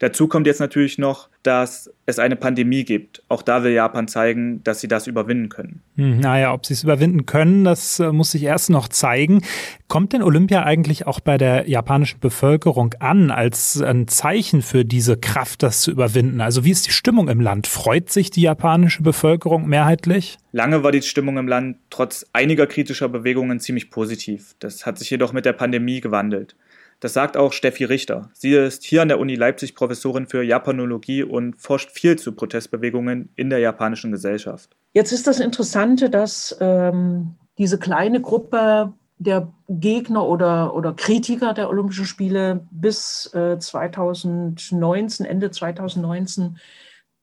Dazu 0.00 0.26
kommt 0.26 0.46
jetzt 0.46 0.60
natürlich 0.60 0.98
noch, 0.98 1.28
dass 1.42 1.90
es 2.06 2.18
eine 2.18 2.36
Pandemie 2.36 2.84
gibt. 2.84 3.22
Auch 3.28 3.42
da 3.42 3.62
will 3.62 3.72
Japan 3.72 4.08
zeigen, 4.08 4.62
dass 4.64 4.80
sie 4.80 4.88
das 4.88 5.06
überwinden 5.06 5.48
können. 5.48 5.82
Hm, 5.96 6.20
naja, 6.20 6.52
ob 6.52 6.66
sie 6.66 6.74
es 6.74 6.82
überwinden 6.82 7.26
können, 7.26 7.64
das 7.64 8.00
äh, 8.00 8.10
muss 8.10 8.32
sich 8.32 8.42
erst 8.42 8.70
noch 8.70 8.88
zeigen. 8.88 9.42
Kommt 9.86 10.12
denn 10.12 10.22
Olympia 10.22 10.64
eigentlich 10.64 11.06
auch 11.06 11.20
bei 11.20 11.38
der 11.38 11.68
japanischen 11.68 12.18
Bevölkerung 12.18 12.94
an 12.98 13.30
als 13.30 13.80
ein 13.80 14.08
Zeichen 14.08 14.62
für 14.62 14.84
diese 14.84 15.16
Kraft, 15.16 15.62
das 15.62 15.82
zu 15.82 15.90
überwinden? 15.90 16.40
Also 16.40 16.64
wie 16.64 16.70
ist 16.70 16.86
die 16.86 16.92
Stimmung 16.92 17.28
im 17.28 17.40
Land? 17.40 17.66
Freut 17.66 18.10
sich 18.10 18.30
die 18.30 18.42
japanische 18.42 19.02
Bevölkerung 19.02 19.68
mehrheitlich? 19.68 20.38
Lange 20.52 20.82
war 20.82 20.92
die 20.92 21.02
Stimmung 21.02 21.36
im 21.36 21.48
Land 21.48 21.76
trotz 21.90 22.26
einiger 22.32 22.66
kritischer 22.66 23.08
Bewegungen 23.08 23.60
ziemlich 23.60 23.90
positiv. 23.90 24.54
Das 24.58 24.86
hat 24.86 24.98
sich 24.98 25.10
jedoch 25.10 25.32
mit 25.32 25.44
der 25.44 25.52
Pandemie 25.52 26.00
gewandelt. 26.00 26.56
Das 27.04 27.12
sagt 27.12 27.36
auch 27.36 27.52
Steffi 27.52 27.84
Richter. 27.84 28.30
Sie 28.32 28.54
ist 28.54 28.82
hier 28.82 29.02
an 29.02 29.08
der 29.08 29.20
Uni 29.20 29.34
Leipzig 29.34 29.74
Professorin 29.74 30.26
für 30.26 30.42
Japanologie 30.42 31.22
und 31.22 31.60
forscht 31.60 31.90
viel 31.90 32.16
zu 32.18 32.32
Protestbewegungen 32.32 33.28
in 33.36 33.50
der 33.50 33.58
japanischen 33.58 34.10
Gesellschaft. 34.10 34.74
Jetzt 34.94 35.12
ist 35.12 35.26
das 35.26 35.38
Interessante, 35.38 36.08
dass 36.08 36.56
ähm, 36.60 37.34
diese 37.58 37.78
kleine 37.78 38.22
Gruppe 38.22 38.94
der 39.18 39.52
Gegner 39.68 40.26
oder, 40.26 40.74
oder 40.74 40.94
Kritiker 40.94 41.52
der 41.52 41.68
Olympischen 41.68 42.06
Spiele 42.06 42.66
bis 42.70 43.30
äh, 43.34 43.58
2019, 43.58 45.26
Ende 45.26 45.50
2019, 45.50 46.56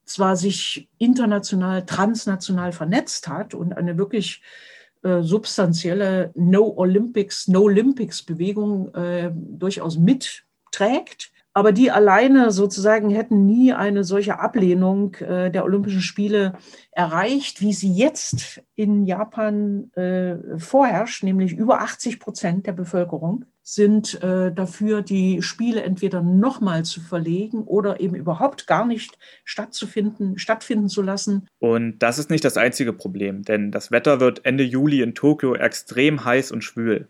zwar 0.06 0.36
sich 0.36 0.89
international, 1.00 1.88
transnational 1.88 2.72
vernetzt 2.72 3.28
hat 3.28 3.56
und 3.56 3.74
eine 3.74 3.98
wirklich 3.98 4.44
äh, 5.03 5.21
substanzielle 5.21 6.31
No 6.35 6.73
Olympics, 6.77 7.47
No 7.47 7.61
Olympics 7.63 8.23
Bewegung 8.23 8.93
äh, 8.93 9.31
durchaus 9.33 9.97
mitträgt. 9.97 11.31
Aber 11.53 11.73
die 11.73 11.91
alleine 11.91 12.51
sozusagen 12.51 13.09
hätten 13.09 13.45
nie 13.45 13.73
eine 13.73 14.05
solche 14.05 14.39
Ablehnung 14.39 15.15
äh, 15.15 15.51
der 15.51 15.65
Olympischen 15.65 16.01
Spiele 16.01 16.53
erreicht, 16.91 17.59
wie 17.61 17.73
sie 17.73 17.93
jetzt 17.93 18.63
in 18.75 19.05
Japan 19.05 19.91
äh, 19.95 20.57
vorherrscht, 20.57 21.23
nämlich 21.23 21.51
über 21.51 21.81
80 21.81 22.19
Prozent 22.19 22.67
der 22.67 22.71
Bevölkerung 22.71 23.45
sind 23.63 24.21
äh, 24.24 24.52
dafür, 24.52 25.02
die 25.02 25.41
Spiele 25.41 25.84
entweder 25.84 26.21
nochmal 26.21 26.84
zu 26.84 27.00
verlegen 27.00 27.63
oder 27.63 28.00
eben 28.00 28.15
überhaupt 28.15 28.67
gar 28.67 28.86
nicht 28.86 29.17
stattzufinden, 29.43 30.38
stattfinden 30.38 30.89
zu 30.89 31.02
lassen. 31.02 31.47
Und 31.60 32.00
das 32.00 32.17
ist 32.17 32.30
nicht 32.30 32.43
das 32.43 32.58
einzige 32.58 32.93
Problem, 32.93 33.43
denn 33.43 33.71
das 33.71 33.91
Wetter 33.91 34.19
wird 34.19 34.45
Ende 34.45 34.63
Juli 34.63 35.02
in 35.02 35.13
Tokio 35.13 35.56
extrem 35.56 36.26
heiß 36.26 36.52
und 36.52 36.63
schwül. 36.63 37.08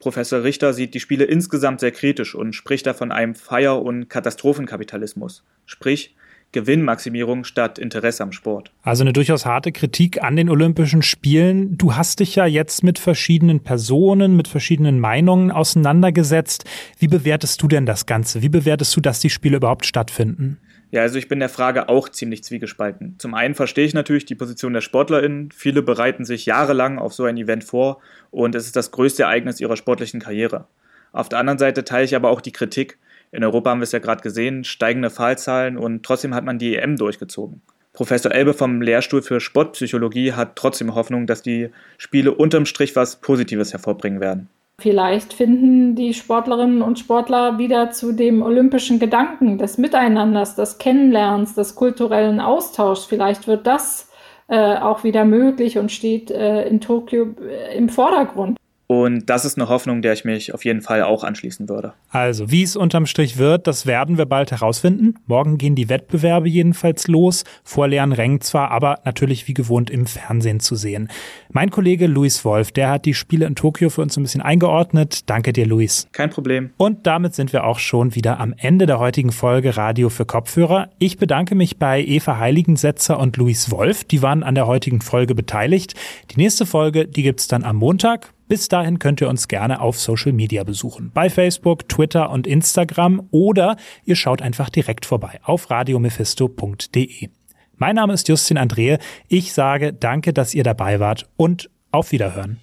Professor 0.00 0.42
Richter 0.42 0.74
sieht 0.74 0.94
die 0.94 1.00
Spiele 1.00 1.24
insgesamt 1.24 1.80
sehr 1.80 1.92
kritisch 1.92 2.34
und 2.34 2.54
spricht 2.54 2.86
da 2.86 2.92
von 2.92 3.12
einem 3.12 3.34
Feier- 3.34 3.80
und 3.80 4.08
Katastrophenkapitalismus. 4.08 5.44
Sprich, 5.64 6.16
Gewinnmaximierung 6.54 7.44
statt 7.44 7.78
Interesse 7.78 8.22
am 8.22 8.32
Sport. 8.32 8.72
Also 8.82 9.04
eine 9.04 9.12
durchaus 9.12 9.44
harte 9.44 9.72
Kritik 9.72 10.22
an 10.22 10.36
den 10.36 10.48
Olympischen 10.48 11.02
Spielen. 11.02 11.76
Du 11.76 11.94
hast 11.94 12.20
dich 12.20 12.36
ja 12.36 12.46
jetzt 12.46 12.82
mit 12.82 12.98
verschiedenen 12.98 13.60
Personen, 13.60 14.36
mit 14.36 14.48
verschiedenen 14.48 14.98
Meinungen 15.00 15.50
auseinandergesetzt. 15.50 16.64
Wie 16.98 17.08
bewertest 17.08 17.60
du 17.60 17.68
denn 17.68 17.84
das 17.84 18.06
Ganze? 18.06 18.40
Wie 18.40 18.48
bewertest 18.48 18.96
du, 18.96 19.02
dass 19.02 19.20
die 19.20 19.30
Spiele 19.30 19.58
überhaupt 19.58 19.84
stattfinden? 19.84 20.58
Ja, 20.90 21.02
also 21.02 21.18
ich 21.18 21.26
bin 21.26 21.40
der 21.40 21.48
Frage 21.48 21.88
auch 21.88 22.08
ziemlich 22.08 22.44
zwiegespalten. 22.44 23.16
Zum 23.18 23.34
einen 23.34 23.56
verstehe 23.56 23.84
ich 23.84 23.94
natürlich 23.94 24.26
die 24.26 24.36
Position 24.36 24.74
der 24.74 24.80
SportlerInnen. 24.80 25.50
Viele 25.50 25.82
bereiten 25.82 26.24
sich 26.24 26.46
jahrelang 26.46 26.98
auf 26.98 27.12
so 27.12 27.24
ein 27.24 27.36
Event 27.36 27.64
vor 27.64 28.00
und 28.30 28.54
es 28.54 28.66
ist 28.66 28.76
das 28.76 28.92
größte 28.92 29.24
Ereignis 29.24 29.60
ihrer 29.60 29.76
sportlichen 29.76 30.20
Karriere. 30.20 30.68
Auf 31.12 31.28
der 31.28 31.40
anderen 31.40 31.58
Seite 31.58 31.84
teile 31.84 32.04
ich 32.04 32.14
aber 32.14 32.30
auch 32.30 32.40
die 32.40 32.52
Kritik. 32.52 32.98
In 33.34 33.42
Europa 33.42 33.70
haben 33.70 33.80
wir 33.80 33.84
es 33.84 33.92
ja 33.92 33.98
gerade 33.98 34.22
gesehen, 34.22 34.62
steigende 34.62 35.10
Fallzahlen 35.10 35.76
und 35.76 36.04
trotzdem 36.04 36.36
hat 36.36 36.44
man 36.44 36.60
die 36.60 36.76
EM 36.76 36.96
durchgezogen. 36.96 37.62
Professor 37.92 38.30
Elbe 38.30 38.54
vom 38.54 38.80
Lehrstuhl 38.80 39.22
für 39.22 39.40
Sportpsychologie 39.40 40.34
hat 40.34 40.54
trotzdem 40.54 40.94
Hoffnung, 40.94 41.26
dass 41.26 41.42
die 41.42 41.70
Spiele 41.98 42.32
unterm 42.32 42.64
Strich 42.64 42.94
was 42.94 43.16
Positives 43.16 43.72
hervorbringen 43.72 44.20
werden. 44.20 44.48
Vielleicht 44.80 45.32
finden 45.32 45.96
die 45.96 46.14
Sportlerinnen 46.14 46.80
und 46.80 47.00
Sportler 47.00 47.58
wieder 47.58 47.90
zu 47.90 48.12
dem 48.12 48.40
olympischen 48.40 49.00
Gedanken 49.00 49.58
des 49.58 49.78
Miteinanders, 49.78 50.54
des 50.54 50.78
Kennenlernens, 50.78 51.54
des 51.54 51.74
kulturellen 51.74 52.38
Austauschs. 52.38 53.04
Vielleicht 53.04 53.48
wird 53.48 53.66
das 53.66 54.10
äh, 54.46 54.76
auch 54.76 55.02
wieder 55.02 55.24
möglich 55.24 55.78
und 55.78 55.90
steht 55.90 56.30
äh, 56.30 56.68
in 56.68 56.80
Tokio 56.80 57.34
äh, 57.40 57.76
im 57.76 57.88
Vordergrund. 57.88 58.58
Und 58.86 59.30
das 59.30 59.44
ist 59.44 59.56
eine 59.58 59.68
Hoffnung, 59.68 60.02
der 60.02 60.12
ich 60.12 60.24
mich 60.24 60.52
auf 60.52 60.64
jeden 60.64 60.82
Fall 60.82 61.02
auch 61.02 61.24
anschließen 61.24 61.68
würde. 61.68 61.94
Also, 62.10 62.50
wie 62.50 62.62
es 62.62 62.76
unterm 62.76 63.06
Strich 63.06 63.38
wird, 63.38 63.66
das 63.66 63.86
werden 63.86 64.18
wir 64.18 64.26
bald 64.26 64.50
herausfinden. 64.50 65.14
Morgen 65.26 65.56
gehen 65.56 65.74
die 65.74 65.88
Wettbewerbe 65.88 66.48
jedenfalls 66.48 67.08
los. 67.08 67.44
Vor 67.62 67.88
leeren 67.88 68.12
Rängen 68.12 68.42
zwar, 68.42 68.70
aber 68.70 69.00
natürlich 69.04 69.48
wie 69.48 69.54
gewohnt 69.54 69.88
im 69.88 70.06
Fernsehen 70.06 70.60
zu 70.60 70.76
sehen. 70.76 71.08
Mein 71.50 71.70
Kollege 71.70 72.06
Luis 72.06 72.44
Wolf, 72.44 72.72
der 72.72 72.90
hat 72.90 73.06
die 73.06 73.14
Spiele 73.14 73.46
in 73.46 73.54
Tokio 73.54 73.88
für 73.88 74.02
uns 74.02 74.18
ein 74.18 74.22
bisschen 74.22 74.42
eingeordnet. 74.42 75.30
Danke 75.30 75.54
dir, 75.54 75.66
Luis. 75.66 76.06
Kein 76.12 76.28
Problem. 76.28 76.70
Und 76.76 77.06
damit 77.06 77.34
sind 77.34 77.54
wir 77.54 77.64
auch 77.64 77.78
schon 77.78 78.14
wieder 78.14 78.38
am 78.38 78.54
Ende 78.58 78.84
der 78.84 78.98
heutigen 78.98 79.32
Folge 79.32 79.78
Radio 79.78 80.10
für 80.10 80.26
Kopfhörer. 80.26 80.90
Ich 80.98 81.16
bedanke 81.16 81.54
mich 81.54 81.78
bei 81.78 82.04
Eva 82.04 82.38
Heiligensetzer 82.38 83.18
und 83.18 83.38
Luis 83.38 83.70
Wolf. 83.70 84.04
Die 84.04 84.20
waren 84.20 84.42
an 84.42 84.54
der 84.54 84.66
heutigen 84.66 85.00
Folge 85.00 85.34
beteiligt. 85.34 85.94
Die 86.32 86.36
nächste 86.36 86.66
Folge, 86.66 87.06
die 87.06 87.22
gibt's 87.22 87.48
dann 87.48 87.64
am 87.64 87.76
Montag. 87.76 88.33
Bis 88.48 88.68
dahin 88.68 88.98
könnt 88.98 89.20
ihr 89.20 89.28
uns 89.28 89.48
gerne 89.48 89.80
auf 89.80 89.98
Social 89.98 90.32
Media 90.32 90.64
besuchen. 90.64 91.10
Bei 91.14 91.30
Facebook, 91.30 91.88
Twitter 91.88 92.30
und 92.30 92.46
Instagram 92.46 93.26
oder 93.30 93.76
ihr 94.04 94.16
schaut 94.16 94.42
einfach 94.42 94.68
direkt 94.70 95.06
vorbei 95.06 95.40
auf 95.42 95.70
radiomephisto.de. 95.70 97.28
Mein 97.76 97.96
Name 97.96 98.12
ist 98.12 98.28
Justin 98.28 98.58
Andrehe. 98.58 98.98
Ich 99.28 99.52
sage 99.52 99.92
danke, 99.92 100.32
dass 100.32 100.54
ihr 100.54 100.62
dabei 100.62 101.00
wart 101.00 101.28
und 101.36 101.70
Auf 101.90 102.12
Wiederhören. 102.12 102.58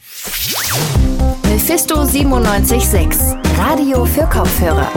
Mephisto 1.48 1.96
976, 1.96 3.38
Radio 3.58 4.06
für 4.06 4.24
Kopfhörer. 4.24 4.92